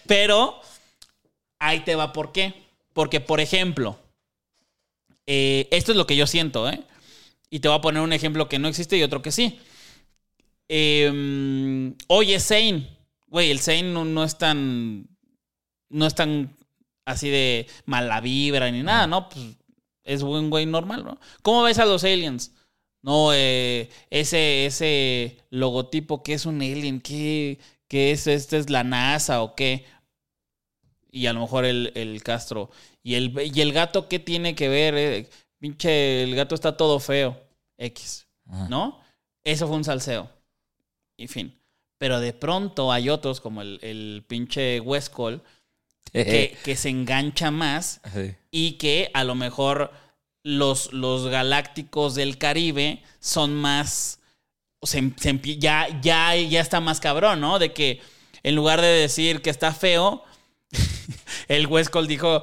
Pero 0.06 0.60
ahí 1.58 1.80
te 1.80 1.94
va 1.94 2.12
por 2.12 2.32
qué. 2.32 2.54
Porque, 2.92 3.20
por 3.20 3.40
ejemplo, 3.40 3.98
eh, 5.26 5.68
esto 5.70 5.92
es 5.92 5.98
lo 5.98 6.06
que 6.06 6.16
yo 6.16 6.26
siento, 6.26 6.68
¿eh? 6.68 6.82
Y 7.50 7.60
te 7.60 7.68
voy 7.68 7.78
a 7.78 7.80
poner 7.80 8.02
un 8.02 8.12
ejemplo 8.12 8.48
que 8.48 8.58
no 8.58 8.68
existe 8.68 8.96
y 8.96 9.02
otro 9.02 9.22
que 9.22 9.32
sí. 9.32 9.58
Eh, 10.68 11.92
oye, 12.08 12.40
Zane. 12.40 12.88
Güey, 13.26 13.50
el 13.50 13.60
Zane 13.60 13.84
no, 13.84 14.04
no 14.04 14.24
es 14.24 14.38
tan. 14.38 15.08
No 15.88 16.06
es 16.06 16.14
tan 16.14 16.56
así 17.04 17.28
de 17.28 17.66
mala 17.84 18.20
vibra 18.20 18.70
ni 18.70 18.82
nada, 18.82 19.06
¿no? 19.06 19.28
Pues 19.28 19.56
es 20.04 20.22
buen 20.22 20.50
güey 20.50 20.66
normal, 20.66 21.04
¿no? 21.04 21.18
¿Cómo 21.42 21.62
ves 21.62 21.78
a 21.78 21.84
los 21.84 22.04
aliens? 22.04 22.52
No, 23.02 23.32
eh, 23.34 23.90
ese, 24.10 24.66
ese 24.66 25.38
logotipo 25.50 26.22
que 26.22 26.34
es 26.34 26.46
un 26.46 26.62
alien, 26.62 27.00
¿qué, 27.00 27.58
qué 27.88 28.12
es? 28.12 28.26
¿Este 28.26 28.56
es 28.58 28.70
la 28.70 28.84
NASA 28.84 29.42
o 29.42 29.54
qué? 29.54 29.84
Y 31.14 31.26
a 31.28 31.32
lo 31.32 31.40
mejor 31.40 31.64
el, 31.64 31.92
el 31.94 32.22
Castro. 32.22 32.70
¿Y 33.02 33.14
el, 33.14 33.32
¿Y 33.54 33.60
el 33.60 33.72
gato 33.72 34.08
qué 34.08 34.18
tiene 34.18 34.54
que 34.54 34.68
ver? 34.68 34.94
Eh, 34.96 35.28
pinche, 35.58 36.22
el 36.24 36.34
gato 36.34 36.54
está 36.54 36.76
todo 36.76 36.98
feo. 36.98 37.40
X. 37.78 38.26
Ajá. 38.50 38.68
¿No? 38.68 39.00
Eso 39.44 39.68
fue 39.68 39.76
un 39.76 39.84
salseo. 39.84 40.28
Y 41.16 41.28
fin. 41.28 41.56
Pero 41.98 42.18
de 42.20 42.32
pronto 42.32 42.90
hay 42.92 43.08
otros, 43.10 43.40
como 43.40 43.62
el, 43.62 43.78
el 43.82 44.24
pinche 44.26 44.80
Westcall, 44.80 45.40
que, 46.12 46.56
que 46.64 46.76
se 46.76 46.88
engancha 46.88 47.50
más 47.50 48.00
Sí. 48.12 48.34
y 48.50 48.72
que 48.72 49.10
a 49.14 49.24
lo 49.24 49.34
mejor 49.34 49.92
los, 50.42 50.92
los 50.92 51.28
galácticos 51.28 52.14
del 52.14 52.38
Caribe 52.38 53.02
son 53.20 53.54
más. 53.54 54.18
se 54.82 55.12
se 55.16 55.38
ya, 55.58 55.88
ya, 56.02 56.34
ya 56.36 56.60
está 56.60 56.80
más 56.80 57.00
cabrón, 57.00 57.40
¿no? 57.40 57.58
De 57.58 57.72
que 57.72 58.00
en 58.42 58.54
lugar 58.56 58.80
de 58.80 58.88
decir 58.88 59.40
que 59.40 59.50
está 59.50 59.72
feo, 59.72 60.22
el 61.48 61.66
Westcol 61.66 62.06
dijo. 62.06 62.42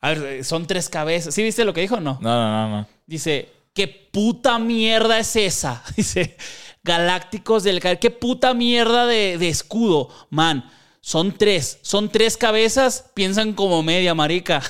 A 0.00 0.12
ver, 0.12 0.44
son 0.44 0.66
tres 0.66 0.90
cabezas. 0.90 1.34
¿Sí 1.34 1.42
viste 1.42 1.64
lo 1.64 1.72
que 1.72 1.80
dijo 1.80 1.94
o 1.94 2.00
no? 2.00 2.18
No, 2.20 2.34
no, 2.34 2.68
no, 2.68 2.76
no. 2.76 2.88
Dice, 3.06 3.48
¿qué 3.72 3.88
puta 3.88 4.58
mierda 4.58 5.18
es 5.18 5.34
esa? 5.36 5.82
Dice, 5.96 6.36
Galácticos 6.82 7.62
del 7.62 7.80
Caribe. 7.80 8.00
¿Qué 8.00 8.10
puta 8.10 8.52
mierda 8.52 9.06
de, 9.06 9.38
de 9.38 9.48
escudo? 9.48 10.10
Man, 10.28 10.70
son 11.00 11.36
tres. 11.36 11.78
Son 11.82 12.10
tres 12.10 12.38
cabezas, 12.38 13.10
piensan 13.14 13.52
como 13.52 13.82
media, 13.82 14.14
marica. 14.14 14.62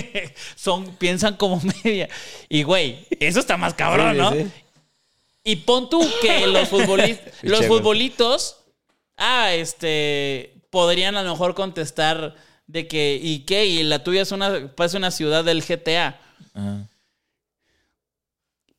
Son, 0.54 0.84
piensan 0.96 1.36
como 1.36 1.62
media. 1.82 2.10
Y, 2.50 2.62
güey, 2.62 3.06
eso 3.20 3.40
está 3.40 3.56
más 3.56 3.72
cabrón, 3.72 4.12
Sí, 4.12 4.18
¿no? 4.18 4.32
sí. 4.32 4.50
Y 5.44 5.56
pon 5.56 5.88
tú 5.88 6.06
que 6.20 6.46
los, 6.46 6.70
los 7.42 7.66
futbolitos, 7.66 8.58
ah, 9.16 9.54
este, 9.54 10.52
podrían 10.68 11.16
a 11.16 11.22
lo 11.22 11.30
mejor 11.30 11.54
contestar 11.54 12.34
de 12.68 12.86
que, 12.86 13.18
¿y 13.20 13.40
qué? 13.40 13.66
Y 13.66 13.82
la 13.82 14.04
tuya 14.04 14.22
es 14.22 14.30
una, 14.30 14.68
parece 14.76 14.96
una 14.98 15.10
ciudad 15.10 15.42
del 15.44 15.62
GTA 15.64 16.20
Ajá. 16.54 16.86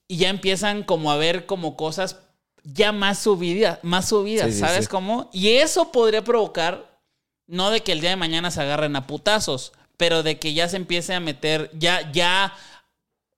y 0.07 0.17
ya 0.17 0.29
empiezan 0.29 0.83
como 0.83 1.11
a 1.11 1.17
ver 1.17 1.45
como 1.45 1.75
cosas 1.75 2.17
ya 2.63 2.91
más 2.91 3.19
subidas, 3.19 3.79
más 3.83 4.07
subidas, 4.09 4.53
Sí, 4.53 4.59
¿sabes 4.59 4.85
sí. 4.85 4.89
cómo? 4.91 5.29
Y 5.33 5.49
eso 5.49 5.91
podría 5.91 6.23
provocar, 6.23 6.99
no 7.47 7.71
de 7.71 7.81
que 7.81 7.91
el 7.91 8.01
día 8.01 8.11
de 8.11 8.15
mañana 8.15 8.51
se 8.51 8.61
agarren 8.61 8.95
a 8.95 9.07
putazos, 9.07 9.71
pero 9.97 10.23
de 10.23 10.37
que 10.39 10.53
ya 10.53 10.67
se 10.69 10.77
empiece 10.77 11.13
a 11.13 11.19
meter, 11.19 11.69
ya, 11.73 12.11
ya 12.11 12.53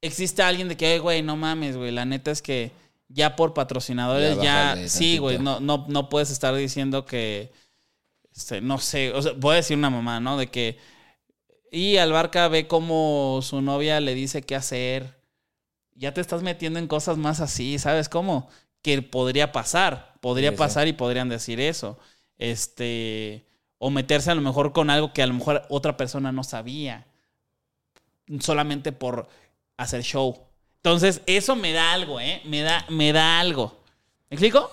existe 0.01 0.41
alguien 0.43 0.67
de 0.67 0.75
que, 0.77 0.85
"Ay, 0.93 0.99
güey, 0.99 1.21
no 1.21 1.35
mames, 1.37 1.77
güey, 1.77 1.91
la 1.91 2.05
neta 2.05 2.31
es 2.31 2.41
que 2.41 2.71
ya 3.07 3.35
por 3.35 3.53
patrocinadores, 3.53 4.37
Ya 4.37 4.75
ya, 4.75 4.87
sí, 4.89 5.17
güey, 5.17 5.37
no, 5.39 5.59
no, 5.59 5.85
no 5.87 6.09
puedes 6.09 6.29
estar 6.31 6.53
diciendo 6.55 7.05
que, 7.05 7.51
no 8.61 8.77
sé, 8.79 9.11
o 9.13 9.21
sea, 9.21 9.33
voy 9.37 9.53
a 9.53 9.55
decir 9.57 9.77
una 9.77 9.89
mamá, 9.89 10.19
¿no? 10.19 10.37
De 10.37 10.47
que, 10.47 10.77
y 11.71 11.97
Albarca 11.97 12.47
ve 12.47 12.67
como 12.67 13.39
su 13.41 13.61
novia 13.61 13.99
le 14.01 14.13
dice 14.15 14.41
qué 14.43 14.55
hacer 14.55 15.19
ya 15.95 16.13
te 16.13 16.21
estás 16.21 16.41
metiendo 16.43 16.79
en 16.79 16.87
cosas 16.87 17.17
más 17.17 17.41
así, 17.41 17.77
¿sabes 17.79 18.09
cómo? 18.09 18.49
Que 18.81 19.01
podría 19.03 19.51
pasar, 19.51 20.15
podría 20.21 20.51
Sí, 20.51 20.55
sí. 20.55 20.59
pasar 20.59 20.87
y 20.87 20.93
podrían 20.93 21.29
decir 21.29 21.59
eso. 21.61 21.99
Este, 22.37 23.45
o 23.77 23.91
meterse 23.91 24.31
a 24.31 24.35
lo 24.35 24.41
mejor 24.41 24.73
con 24.73 24.89
algo 24.89 25.13
que 25.13 25.21
a 25.23 25.27
lo 25.27 25.35
mejor 25.35 25.63
otra 25.69 25.97
persona 25.97 26.31
no 26.31 26.43
sabía, 26.43 27.05
solamente 28.39 28.91
por 28.91 29.27
hacer 29.77 30.03
show. 30.03 30.47
Entonces, 30.77 31.21
eso 31.27 31.55
me 31.55 31.73
da 31.73 31.93
algo, 31.93 32.19
¿eh? 32.19 32.41
Me 32.45 32.61
da, 32.61 32.85
me 32.89 33.13
da 33.13 33.39
algo. 33.39 33.77
¿Me 34.29 34.35
explico? 34.35 34.71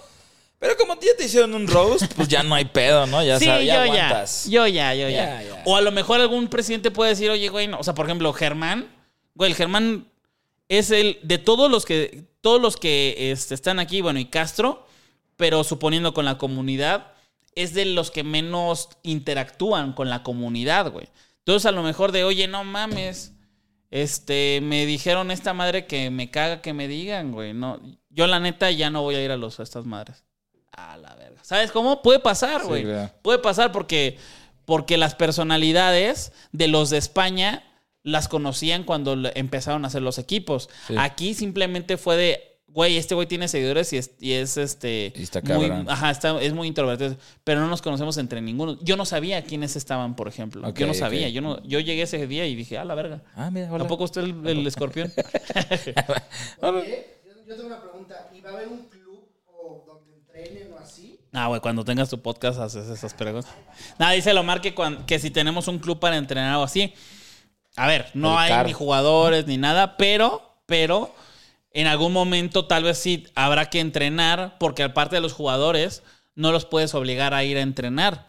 Pero 0.59 0.77
como 0.77 0.95
ya 0.95 1.17
te 1.17 1.25
hicieron 1.25 1.55
un 1.55 1.67
roast, 1.69 2.13
pues 2.15 2.29
ya 2.29 2.43
no 2.43 2.55
hay 2.55 2.65
pedo, 2.65 3.07
¿no? 3.07 3.23
Ya 3.23 3.39
sí, 3.39 3.45
sabes, 3.45 3.67
ya 3.67 3.87
yo 3.87 3.95
ya. 3.95 4.07
aguantas. 4.07 4.49
Yo 4.49 4.67
ya, 4.67 4.95
yo 4.95 5.09
ya. 5.09 5.41
Ya, 5.41 5.43
ya. 5.43 5.63
O 5.65 5.77
a 5.77 5.81
lo 5.81 5.93
mejor 5.93 6.21
algún 6.21 6.49
presidente 6.49 6.91
puede 6.91 7.11
decir, 7.11 7.31
oye, 7.31 7.49
güey, 7.49 7.69
no. 7.69 7.79
O 7.79 7.85
sea, 7.85 7.95
por 7.95 8.07
ejemplo, 8.07 8.33
Germán. 8.33 8.89
Güey, 9.35 9.53
el 9.53 9.57
Germán 9.57 10.09
es 10.69 10.91
el 10.91 11.19
de 11.23 11.39
todos 11.39 11.71
los 11.71 11.85
que 11.85 12.25
todos 12.41 12.61
los 12.61 12.77
que 12.77 13.31
este, 13.31 13.55
están 13.55 13.79
aquí, 13.79 14.01
bueno, 14.01 14.19
y 14.19 14.27
Castro, 14.27 14.87
pero 15.37 15.65
suponiendo 15.65 16.15
con 16.15 16.25
la 16.25 16.39
comunidad, 16.39 17.13
es 17.55 17.75
de 17.75 17.85
los 17.85 18.11
que 18.11 18.23
menos 18.25 18.89
interactúan 19.03 19.93
con 19.93 20.09
la 20.09 20.23
comunidad, 20.23 20.91
güey. 20.91 21.09
Entonces, 21.39 21.67
a 21.67 21.73
lo 21.73 21.83
mejor 21.83 22.13
de, 22.13 22.25
oye, 22.25 22.47
no 22.47 22.65
mames, 22.65 23.33
este, 23.91 24.61
me 24.63 24.87
dijeron 24.87 25.31
esta 25.31 25.55
madre 25.55 25.87
que 25.87 26.11
me 26.11 26.31
caga 26.31 26.63
que 26.63 26.73
me 26.73 26.89
digan, 26.89 27.33
güey. 27.33 27.55
No, 27.55 27.81
yo 28.11 28.27
la 28.27 28.41
neta 28.41 28.71
ya 28.71 28.91
no 28.91 29.03
voy 29.03 29.17
a 29.17 29.25
ir 29.25 29.31
a 29.31 29.37
los 29.37 29.59
a 29.61 29.63
estas 29.63 29.85
madres. 29.87 30.25
A 30.79 30.97
la 30.97 31.15
verga. 31.15 31.41
¿Sabes 31.43 31.71
cómo? 31.73 32.03
Puede 32.03 32.21
pasar, 32.21 32.65
güey. 32.65 32.87
Puede 33.23 33.39
pasar 33.39 33.73
porque, 33.73 34.19
porque 34.65 34.97
las 34.97 35.15
personalidades 35.15 36.33
de 36.53 36.69
los 36.69 36.91
de 36.91 36.99
España 36.99 37.65
las 38.03 38.29
conocían 38.29 38.85
cuando 38.85 39.17
empezaron 39.35 39.85
a 39.85 39.89
hacer 39.89 40.03
los 40.03 40.19
equipos. 40.19 40.69
Sí. 40.87 40.95
Aquí 40.99 41.35
simplemente 41.35 41.97
fue 41.97 42.17
de, 42.17 42.59
güey, 42.69 42.97
este 42.97 43.15
güey 43.15 43.27
tiene 43.27 43.49
seguidores 43.49 43.93
y 43.93 43.99
es, 43.99 44.13
y 44.21 44.33
es 44.33 44.57
este... 44.57 45.13
Y 45.17 45.23
está 45.23 45.43
muy, 45.43 45.71
ajá, 45.87 46.11
está, 46.11 46.41
es 46.41 46.53
muy 46.53 46.69
introvertido, 46.69 47.17
pero 47.45 47.61
no 47.61 47.67
nos 47.69 47.83
conocemos 47.83 48.17
entre 48.19 48.41
ninguno. 48.41 48.79
Yo 48.83 48.97
no 48.97 49.05
sabía 49.05 49.43
quiénes 49.43 49.75
estaban, 49.77 50.17
por 50.17 50.29
ejemplo. 50.29 50.73
Yo 50.75 50.87
no 50.87 50.95
sabía. 50.95 51.29
Yo, 51.29 51.41
no, 51.41 51.63
yo 51.65 51.81
llegué 51.81 52.03
ese 52.03 52.27
día 52.27 52.47
y 52.47 52.55
dije, 52.55 52.79
ah, 52.79 52.85
la 52.85 52.95
verga. 52.95 53.23
Ah, 53.35 53.51
mira, 53.51 53.69
hola. 53.69 53.79
¿Tampoco 53.79 54.05
usted 54.05 54.23
el, 54.23 54.47
el 54.47 54.67
escorpión? 54.69 55.13
Oye, 56.61 57.07
yo, 57.47 57.57
tengo 57.57 57.67
una 57.67 57.81
pregunta. 57.81 58.31
¿Y 58.35 58.41
va 58.41 58.51
a 58.51 58.53
haber 58.55 58.69
un 58.69 58.89
o 60.75 60.79
así? 60.79 61.19
Ah, 61.33 61.47
güey, 61.49 61.61
cuando 61.61 61.85
tengas 61.85 62.09
tu 62.09 62.21
podcast 62.21 62.59
haces 62.61 62.89
esas 62.89 63.15
preguntas. 63.15 63.53
Nada, 63.99 64.13
dice 64.13 64.33
Lomar 64.33 64.61
que, 64.61 64.75
cuan- 64.75 65.05
que 65.07 65.19
si 65.19 65.31
tenemos 65.31 65.69
un 65.69 65.79
club 65.79 65.99
para 65.99 66.17
entrenar 66.17 66.57
o 66.57 66.63
así. 66.63 66.95
A 67.77 67.87
ver, 67.87 68.11
no 68.15 68.33
El 68.43 68.53
hay 68.53 68.67
ni 68.67 68.73
jugadores 68.73 69.47
ni 69.47 69.57
nada, 69.57 69.97
pero, 69.97 70.57
pero 70.67 71.15
en 71.73 71.87
algún 71.87 72.13
momento 72.13 72.67
tal 72.67 72.83
vez 72.85 72.99
sí 72.99 73.27
habrá 73.35 73.71
que 73.71 73.79
entrenar, 73.81 74.57
porque 74.59 74.83
aparte 74.83 75.17
de 75.17 75.21
los 75.23 75.33
jugadores, 75.33 76.03
no 76.35 76.51
los 76.51 76.65
puedes 76.65 76.95
obligar 76.95 77.35
a 77.35 77.45
ir 77.45 77.57
a 77.57 77.61
entrenar. 77.61 78.27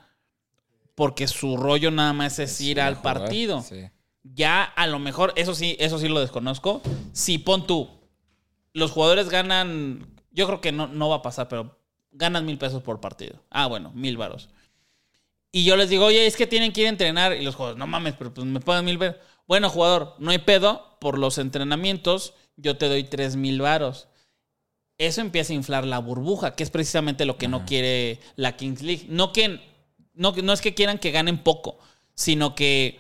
Porque 0.93 1.28
su 1.28 1.56
rollo 1.58 1.91
nada 1.91 2.12
más 2.13 2.38
es 2.39 2.60
ir 2.62 2.82
al 2.82 2.95
jugar, 2.95 3.19
partido. 3.19 3.62
Sí. 3.62 3.89
Ya 4.24 4.63
a 4.63 4.86
lo 4.86 5.00
mejor, 5.00 5.32
eso 5.38 5.56
sí, 5.56 5.78
eso 5.80 5.98
sí 5.98 6.10
lo 6.10 6.19
desconozco. 6.19 6.82
Si 7.13 7.38
pon 7.38 7.65
tú, 7.65 7.89
los 8.74 8.91
jugadores 8.91 9.30
ganan, 9.30 10.06
yo 10.32 10.45
creo 10.45 10.60
que 10.62 10.72
no, 10.74 10.88
no 10.88 11.08
va 11.10 11.15
a 11.17 11.22
pasar, 11.22 11.48
pero 11.48 11.79
ganan 12.12 12.45
mil 12.45 12.58
pesos 12.58 12.84
por 12.84 13.00
partido. 13.00 13.43
Ah, 13.50 13.67
bueno, 13.67 13.91
mil 13.93 14.17
varos. 14.17 14.50
Y 15.52 15.63
yo 15.63 15.76
les 15.76 15.89
digo, 15.89 16.06
oye, 16.06 16.28
es 16.28 16.36
que 16.36 16.48
tienen 16.48 16.72
que 16.72 16.82
ir 16.82 16.88
a 16.88 16.91
entrenar. 16.91 17.36
Y 17.36 17.43
los 17.43 17.56
jugadores, 17.56 17.80
no 17.80 17.88
mames, 17.88 18.15
pero 18.17 18.34
pues 18.34 18.45
me 18.45 18.60
pagan 18.60 18.86
mil 18.86 18.98
varos. 18.98 19.15
Bueno, 19.48 19.69
jugador, 19.69 20.15
no 20.19 20.32
hay 20.32 20.39
pedo. 20.39 20.98
Por 21.00 21.17
los 21.17 21.38
entrenamientos, 21.38 22.34
yo 22.58 22.78
te 22.78 22.89
doy 22.89 23.04
tres 23.04 23.36
mil 23.36 23.62
varos. 23.62 24.08
Eso 24.98 25.22
empieza 25.22 25.54
a 25.54 25.56
inflar 25.56 25.86
la 25.86 26.00
burbuja, 26.00 26.56
que 26.56 26.63
es 26.63 26.69
precisamente 26.69 27.26
lo 27.26 27.38
que 27.38 27.48
no 27.48 27.65
quiere 27.65 28.19
la 28.36 28.58
Kings 28.58 28.82
League. 28.82 29.06
No, 29.08 29.32
que, 29.32 29.62
no, 30.13 30.34
no 30.34 30.54
es 30.54 30.60
que 30.60 30.76
quieran 30.76 31.00
que 31.00 31.12
ganen 31.12 31.41
poco, 31.41 31.80
sino 32.15 32.54
que 32.54 33.00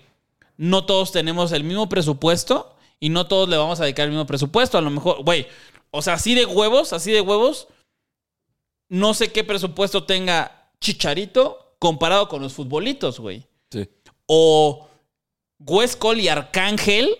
no 0.55 0.85
todos 0.85 1.11
tenemos 1.11 1.51
el 1.51 1.65
mismo 1.65 1.89
presupuesto 1.89 2.73
y 3.01 3.09
no 3.09 3.27
todos 3.27 3.49
le 3.49 3.57
vamos 3.57 3.79
a 3.79 3.83
dedicar 3.83 4.05
el 4.05 4.11
mismo 4.11 4.25
presupuesto. 4.25 4.77
A 4.77 4.81
lo 4.81 4.89
mejor, 4.89 5.23
güey, 5.23 5.45
o 5.91 6.01
sea, 6.01 6.13
así 6.13 6.35
de 6.35 6.45
huevos, 6.45 6.93
así 6.93 7.11
de 7.11 7.19
huevos, 7.21 7.67
no 8.89 9.13
sé 9.13 9.31
qué 9.31 9.43
presupuesto 9.43 10.03
tenga 10.03 10.71
Chicharito 10.81 11.75
comparado 11.79 12.27
con 12.27 12.41
los 12.41 12.53
futbolitos, 12.53 13.19
güey. 13.19 13.47
Sí. 13.71 13.87
O 14.25 14.89
Huescol 15.59 16.19
y 16.19 16.27
Arcángel 16.27 17.17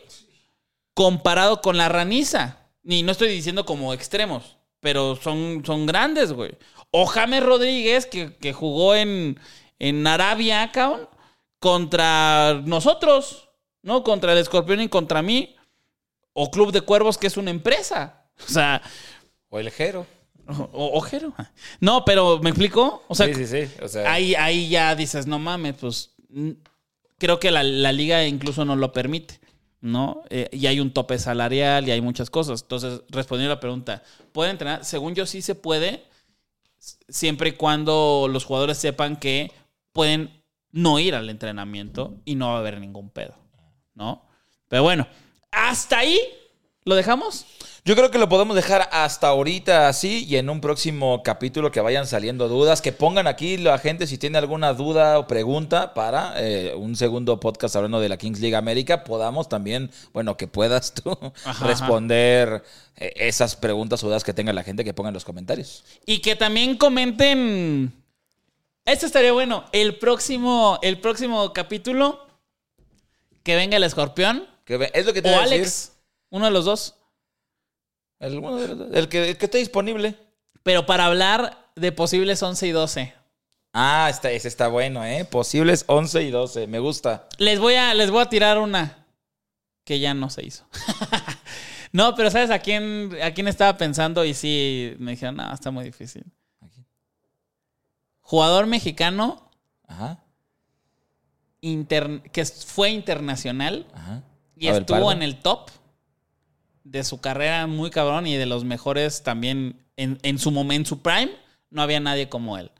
comparado 0.94 1.62
con 1.62 1.78
la 1.78 1.90
raniza. 1.90 2.58
Ni 2.84 3.04
no 3.04 3.12
estoy 3.12 3.30
diciendo 3.30 3.66
como 3.66 3.94
extremos, 3.94 4.58
pero 4.80 5.16
son, 5.16 5.64
son 5.66 5.86
grandes, 5.86 6.34
güey. 6.34 6.58
O 6.92 7.06
James 7.06 7.44
Rodríguez, 7.44 8.06
que, 8.06 8.36
que 8.38 8.52
jugó 8.52 8.96
en, 8.96 9.40
en 9.78 10.08
Arabia, 10.08 10.72
cabrón, 10.72 11.08
contra 11.60 12.62
nosotros, 12.66 13.50
¿no? 13.82 14.04
Contra 14.04 14.34
el 14.34 14.40
escorpión 14.40 14.82
y 14.82 14.90
contra 14.90 15.22
mí. 15.22 15.56
O 16.34 16.50
Club 16.50 16.72
de 16.72 16.82
Cuervos, 16.82 17.18
que 17.18 17.28
es 17.28 17.38
una 17.38 17.52
empresa. 17.52 18.26
O 18.48 18.52
sea, 18.52 18.82
O 19.50 19.60
el 19.60 19.70
Jero. 19.72 20.06
O, 20.74 20.98
ojero. 20.98 21.34
No, 21.80 22.04
pero 22.06 22.40
¿me 22.40 22.50
explico? 22.50 23.04
O 23.08 23.16
sea, 23.16 23.28
sí, 23.28 23.46
sí, 23.46 23.48
sí. 23.48 23.74
O 23.84 23.88
sea, 23.88 24.12
ahí, 24.12 24.36
ahí 24.36 24.70
ya 24.70 24.96
dices, 24.96 25.28
no 25.28 25.40
mames, 25.40 25.76
pues 25.80 26.12
creo 27.18 27.40
que 27.40 27.52
la, 27.52 27.64
la 27.64 27.92
liga 27.92 28.26
incluso 28.26 28.66
no 28.66 28.76
lo 28.76 28.92
permite, 28.92 29.40
¿no? 29.82 30.24
Eh, 30.30 30.50
y 30.52 30.68
hay 30.68 30.80
un 30.80 30.92
tope 30.92 31.20
salarial 31.20 31.88
y 31.88 31.92
hay 31.92 32.02
muchas 32.02 32.30
cosas. 32.30 32.62
Entonces, 32.64 33.02
respondiendo 33.10 33.54
a 33.54 33.56
la 33.56 33.60
pregunta, 33.60 34.04
¿puede 34.32 34.52
entrenar? 34.52 34.84
Según 34.86 35.16
yo 35.16 35.26
sí 35.26 35.42
se 35.42 35.56
puede, 35.56 36.04
siempre 37.08 37.50
y 37.50 37.54
cuando 37.54 38.28
los 38.30 38.46
jugadores 38.46 38.78
sepan 38.78 39.18
que 39.18 39.52
pueden 39.92 40.40
no 40.72 41.00
ir 41.00 41.16
al 41.16 41.30
entrenamiento 41.30 42.18
y 42.26 42.36
no 42.36 42.50
va 42.50 42.56
a 42.56 42.60
haber 42.60 42.80
ningún 42.80 43.10
pedo, 43.10 43.36
¿no? 43.96 44.26
Pero 44.68 44.84
bueno, 44.84 45.08
hasta 45.52 46.00
ahí 46.00 46.20
lo 46.86 46.96
dejamos. 46.96 47.46
Yo 47.90 47.96
creo 47.96 48.12
que 48.12 48.20
lo 48.20 48.30
podemos 48.30 48.56
dejar 48.56 48.88
hasta 48.92 49.30
ahorita 49.30 49.88
así 49.88 50.24
y 50.30 50.36
en 50.36 50.52
un 50.52 50.62
próximo 50.62 51.24
capítulo 51.24 51.72
que 51.72 51.82
vayan 51.82 52.06
saliendo 52.06 52.48
dudas, 52.48 52.84
que 52.84 52.92
pongan 52.92 53.26
aquí 53.26 53.58
la 53.58 53.80
gente 53.80 54.06
si 54.06 54.20
tiene 54.20 54.38
alguna 54.38 54.74
duda 54.74 55.18
o 55.18 55.26
pregunta 55.26 55.96
para 55.96 56.36
eh, 56.38 56.76
un 56.76 56.96
segundo 56.96 57.40
podcast 57.40 57.76
hablando 57.76 58.00
de 58.00 58.08
la 58.08 58.18
Kings 58.18 58.42
League 58.42 58.56
América, 58.56 59.04
podamos 59.04 59.50
también, 59.50 59.90
bueno, 60.14 60.38
que 60.38 60.46
puedas 60.46 60.94
tú 60.94 61.18
Ajá, 61.44 61.66
responder 61.66 62.62
eh, 62.96 63.12
esas 63.16 63.56
preguntas 63.56 64.04
o 64.04 64.06
dudas 64.06 64.24
que 64.24 64.36
tenga 64.36 64.54
la 64.54 64.62
gente 64.62 64.84
que 64.84 64.94
ponga 64.94 65.10
en 65.10 65.16
los 65.16 65.26
comentarios. 65.26 65.84
Y 66.06 66.20
que 66.20 66.36
también 66.36 66.78
comenten. 66.78 67.92
Esto 68.86 69.08
estaría 69.08 69.32
bueno. 69.32 69.66
El 69.72 69.98
próximo, 69.98 70.78
el 70.84 71.00
próximo 71.00 71.54
capítulo. 71.54 72.28
Que 73.42 73.56
venga 73.56 73.78
el 73.78 73.84
escorpión. 73.84 74.48
Que 74.64 74.92
es 74.94 75.08
lo 75.08 75.14
que 75.14 75.24
te 75.24 75.34
O 75.34 75.36
a 75.36 75.42
decir. 75.42 75.62
Alex. 75.62 75.94
Uno 76.30 76.46
de 76.46 76.52
los 76.52 76.66
dos. 76.66 76.94
El, 78.20 79.08
que, 79.10 79.30
el 79.30 79.38
que 79.38 79.46
esté 79.46 79.58
disponible. 79.60 80.16
Pero 80.64 80.86
para 80.86 81.06
hablar 81.06 81.72
de 81.76 81.92
posibles 81.92 82.42
11 82.44 82.68
y 82.68 82.72
12. 82.72 83.14
Ah, 83.74 84.08
está, 84.10 84.32
ese 84.32 84.48
está 84.48 84.68
bueno, 84.68 85.06
¿eh? 85.06 85.26
Posibles 85.26 85.86
11 85.88 86.24
y 86.24 86.32
12. 86.32 86.68
Me 86.68 86.80
gusta. 86.80 87.28
Les 87.38 87.60
voy 87.60 87.76
a, 87.76 87.94
les 87.94 88.12
voy 88.12 88.22
a 88.22 88.26
tirar 88.30 88.58
una. 88.58 89.06
Que 89.86 90.00
ya 90.00 90.14
no 90.14 90.30
se 90.30 90.46
hizo. 90.46 90.66
no, 91.92 92.14
pero 92.16 92.30
¿sabes 92.30 92.50
a 92.52 92.60
quién, 92.60 93.16
a 93.24 93.32
quién 93.34 93.48
estaba 93.48 93.78
pensando? 93.78 94.26
Y 94.26 94.34
sí, 94.34 94.96
me 95.00 95.12
dijeron, 95.12 95.38
no, 95.38 95.54
está 95.54 95.72
muy 95.72 95.86
difícil. 95.86 96.26
Jugador 98.22 98.68
mexicano 98.68 99.50
Ajá, 99.88 100.24
inter- 101.62 102.22
que 102.32 102.46
fue 102.46 102.92
internacional. 102.92 103.88
ajá. 103.94 104.22
Y 104.56 104.68
estuvo 104.68 105.12
en 105.12 105.24
el 105.24 105.40
top 105.40 105.72
de 106.92 107.04
su 107.04 107.22
carrera 107.22 107.68
muy 107.68 107.90
cabrón 107.92 108.26
y 108.28 108.36
de 108.36 108.46
los 108.46 108.64
mejores 108.66 109.22
también 109.24 109.86
en, 109.96 110.18
en 110.24 110.40
su 110.40 110.52
momento, 110.52 110.82
en 110.82 110.86
su 110.86 111.02
prime, 111.02 111.32
no 111.70 111.82
había 111.82 112.00
nadie 112.00 112.30
como 112.30 112.58
él. 112.58 112.72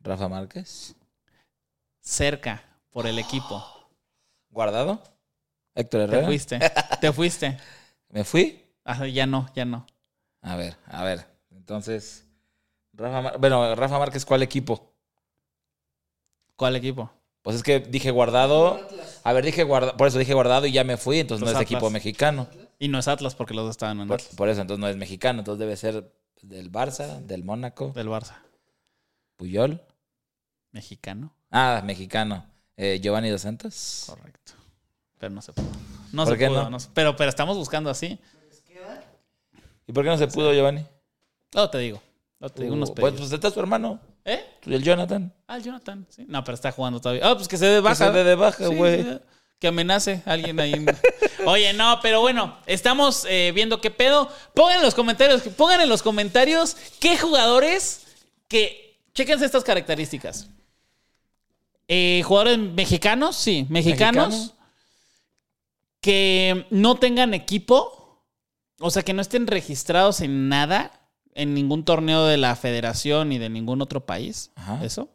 Rafa 0.00 0.28
Márquez. 0.28 0.94
Cerca 2.00 2.64
por 2.90 3.06
el 3.06 3.18
equipo. 3.18 3.64
Guardado. 4.50 5.02
Héctor 5.74 6.00
Te 6.00 6.04
Herrera. 6.04 6.26
fuiste. 6.26 6.58
Te 7.00 7.12
fuiste. 7.12 7.56
¿Me 8.08 8.24
fui? 8.24 8.64
Ah, 8.84 9.06
ya 9.06 9.26
no, 9.26 9.48
ya 9.54 9.64
no. 9.64 9.86
A 10.42 10.56
ver, 10.56 10.76
a 10.86 11.04
ver. 11.04 11.24
Entonces, 11.50 12.26
Rafa 12.92 13.22
Mar- 13.22 13.38
bueno, 13.38 13.74
Rafa 13.76 13.98
Márquez, 13.98 14.26
¿cuál 14.26 14.42
equipo? 14.42 14.92
¿Cuál 16.56 16.76
equipo? 16.76 17.10
Pues 17.42 17.56
es 17.56 17.62
que 17.62 17.80
dije 17.80 18.10
guardado. 18.10 18.80
A 19.24 19.32
ver, 19.32 19.44
dije 19.44 19.62
guardado. 19.64 19.96
Por 19.96 20.08
eso 20.08 20.18
dije 20.18 20.34
guardado 20.34 20.66
y 20.66 20.72
ya 20.72 20.84
me 20.84 20.96
fui. 20.96 21.20
Entonces 21.20 21.40
Los 21.42 21.52
no 21.52 21.58
es 21.58 21.64
Atlas. 21.64 21.72
equipo 21.72 21.90
mexicano. 21.90 22.48
Y 22.82 22.88
no 22.88 22.98
es 22.98 23.06
Atlas 23.06 23.36
porque 23.36 23.54
los 23.54 23.64
dos 23.64 23.70
estaban 23.70 24.00
en 24.00 24.08
Por, 24.08 24.16
Atlas, 24.20 24.34
por 24.34 24.48
eso, 24.48 24.60
entonces 24.60 24.80
no 24.80 24.88
es 24.88 24.96
mexicano. 24.96 25.38
Entonces 25.38 25.60
debe 25.60 25.76
ser 25.76 26.12
del 26.42 26.72
Barça, 26.72 27.20
del 27.20 27.44
Mónaco, 27.44 27.92
del 27.94 28.08
Barça. 28.08 28.34
Puyol. 29.36 29.80
Mexicano. 30.72 31.32
Ah, 31.52 31.80
mexicano. 31.84 32.44
Eh, 32.76 32.98
Giovanni 33.00 33.30
Dos 33.30 33.42
Santos. 33.42 34.04
Correcto. 34.08 34.54
Pero 35.18 35.32
no 35.32 35.42
se 35.42 35.52
pudo. 35.52 35.66
No 36.12 36.24
¿Por 36.24 36.32
se 36.34 36.38
qué 36.40 36.48
pudo. 36.48 36.64
no? 36.64 36.70
no 36.70 36.78
pero, 36.92 37.14
pero 37.14 37.28
estamos 37.28 37.56
buscando 37.56 37.88
así. 37.88 38.18
¿Y 39.86 39.92
por 39.92 40.02
qué 40.04 40.10
no 40.10 40.18
se 40.18 40.26
pudo, 40.26 40.52
Giovanni? 40.52 40.84
Luego 41.52 41.70
te 41.70 41.78
digo. 41.78 42.02
Luego 42.40 42.54
te 42.54 42.62
digo 42.64 42.74
unos 42.74 42.90
Uh, 42.90 42.94
pues, 42.94 43.12
pedidos. 43.12 43.28
pues 43.28 43.32
está 43.32 43.50
su 43.52 43.60
hermano, 43.60 44.00
¿Eh? 44.24 44.40
el 44.66 44.82
Jonathan. 44.82 45.32
Ah, 45.46 45.56
el 45.58 45.62
Jonathan. 45.62 46.04
Sí. 46.08 46.24
No, 46.28 46.42
pero 46.42 46.54
está 46.56 46.72
jugando 46.72 47.00
todavía. 47.00 47.28
Ah, 47.28 47.34
pues 47.36 47.46
que 47.46 47.56
se 47.58 47.66
dé 47.66 47.80
baja. 47.80 47.94
se 47.94 48.10
dé 48.10 48.24
de 48.24 48.34
baja, 48.34 48.66
güey. 48.66 49.02
sí, 49.04 49.20
Que 49.62 49.68
amenace 49.68 50.24
a 50.26 50.32
alguien 50.32 50.58
ahí. 50.58 50.74
Oye, 51.46 51.72
no, 51.72 52.00
pero 52.02 52.20
bueno, 52.20 52.58
estamos 52.66 53.24
eh, 53.30 53.52
viendo 53.54 53.80
qué 53.80 53.92
pedo. 53.92 54.28
Pongan 54.54 54.78
en 54.78 54.82
los 54.82 54.92
comentarios, 54.92 55.42
pongan 55.56 55.80
en 55.80 55.88
los 55.88 56.02
comentarios 56.02 56.76
qué 56.98 57.16
jugadores 57.16 58.02
que. 58.48 58.98
Chéquense 59.14 59.44
estas 59.44 59.62
características. 59.62 60.48
Eh, 61.86 62.22
jugadores 62.24 62.58
mexicanos, 62.58 63.36
sí, 63.36 63.64
mexicanos. 63.68 64.30
¿Mexicano? 64.30 64.58
Que 66.00 66.66
no 66.70 66.96
tengan 66.96 67.32
equipo. 67.32 68.20
O 68.80 68.90
sea, 68.90 69.04
que 69.04 69.12
no 69.12 69.22
estén 69.22 69.46
registrados 69.46 70.22
en 70.22 70.48
nada. 70.48 71.06
En 71.36 71.54
ningún 71.54 71.84
torneo 71.84 72.26
de 72.26 72.36
la 72.36 72.56
federación 72.56 73.28
ni 73.28 73.38
de 73.38 73.48
ningún 73.48 73.80
otro 73.80 74.06
país. 74.06 74.50
Ajá. 74.56 74.84
Eso. 74.84 75.08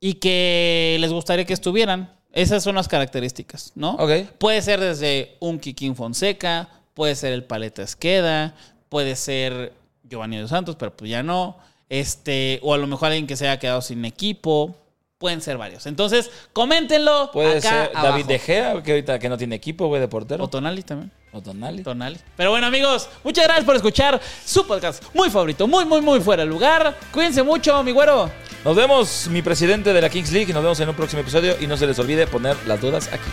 Y 0.00 0.14
que 0.14 0.96
les 0.98 1.12
gustaría 1.12 1.44
que 1.44 1.52
estuvieran. 1.52 2.15
Esas 2.36 2.62
son 2.62 2.74
las 2.74 2.86
características, 2.86 3.72
¿no? 3.74 3.92
Ok. 3.92 4.26
Puede 4.36 4.60
ser 4.60 4.78
desde 4.78 5.36
un 5.40 5.58
Kikín 5.58 5.96
Fonseca, 5.96 6.68
puede 6.92 7.14
ser 7.14 7.32
el 7.32 7.44
Paleta 7.44 7.82
Esqueda, 7.82 8.54
puede 8.90 9.16
ser 9.16 9.72
Giovanni 10.04 10.36
dos 10.36 10.50
Santos, 10.50 10.76
pero 10.76 10.94
pues 10.94 11.10
ya 11.10 11.22
no. 11.22 11.56
Este, 11.88 12.60
o 12.62 12.74
a 12.74 12.76
lo 12.76 12.86
mejor 12.86 13.06
alguien 13.06 13.26
que 13.26 13.36
se 13.36 13.48
haya 13.48 13.58
quedado 13.58 13.80
sin 13.80 14.04
equipo, 14.04 14.76
Pueden 15.18 15.40
ser 15.40 15.56
varios. 15.56 15.86
Entonces, 15.86 16.30
coméntenlo. 16.52 17.30
Puede 17.32 17.58
acá 17.58 17.70
ser 17.70 17.92
David 17.94 18.06
abajo. 18.06 18.28
De 18.28 18.38
Gea, 18.38 18.82
que 18.82 18.90
ahorita 18.92 19.18
que 19.18 19.30
no 19.30 19.38
tiene 19.38 19.54
equipo, 19.54 19.86
güey, 19.86 19.98
de 19.98 20.08
portero. 20.08 20.44
O 20.44 20.48
Tonali 20.48 20.82
también. 20.82 21.10
O 21.32 21.40
Tonali. 21.40 21.82
Tonali. 21.82 22.18
Pero 22.36 22.50
bueno, 22.50 22.66
amigos, 22.66 23.08
muchas 23.24 23.44
gracias 23.44 23.64
por 23.64 23.76
escuchar 23.76 24.20
su 24.44 24.66
podcast 24.66 25.02
muy 25.14 25.30
favorito, 25.30 25.66
muy, 25.66 25.86
muy, 25.86 26.02
muy 26.02 26.20
fuera 26.20 26.42
de 26.42 26.48
lugar. 26.50 26.94
Cuídense 27.12 27.42
mucho, 27.42 27.82
mi 27.82 27.92
güero. 27.92 28.30
Nos 28.62 28.76
vemos, 28.76 29.28
mi 29.28 29.40
presidente 29.40 29.94
de 29.94 30.02
la 30.02 30.10
Kings 30.10 30.32
League, 30.32 30.52
nos 30.52 30.62
vemos 30.62 30.78
en 30.80 30.90
un 30.90 30.94
próximo 30.94 31.22
episodio. 31.22 31.56
Y 31.60 31.66
no 31.66 31.78
se 31.78 31.86
les 31.86 31.98
olvide 31.98 32.26
poner 32.26 32.54
las 32.66 32.78
dudas 32.78 33.08
aquí. 33.10 33.30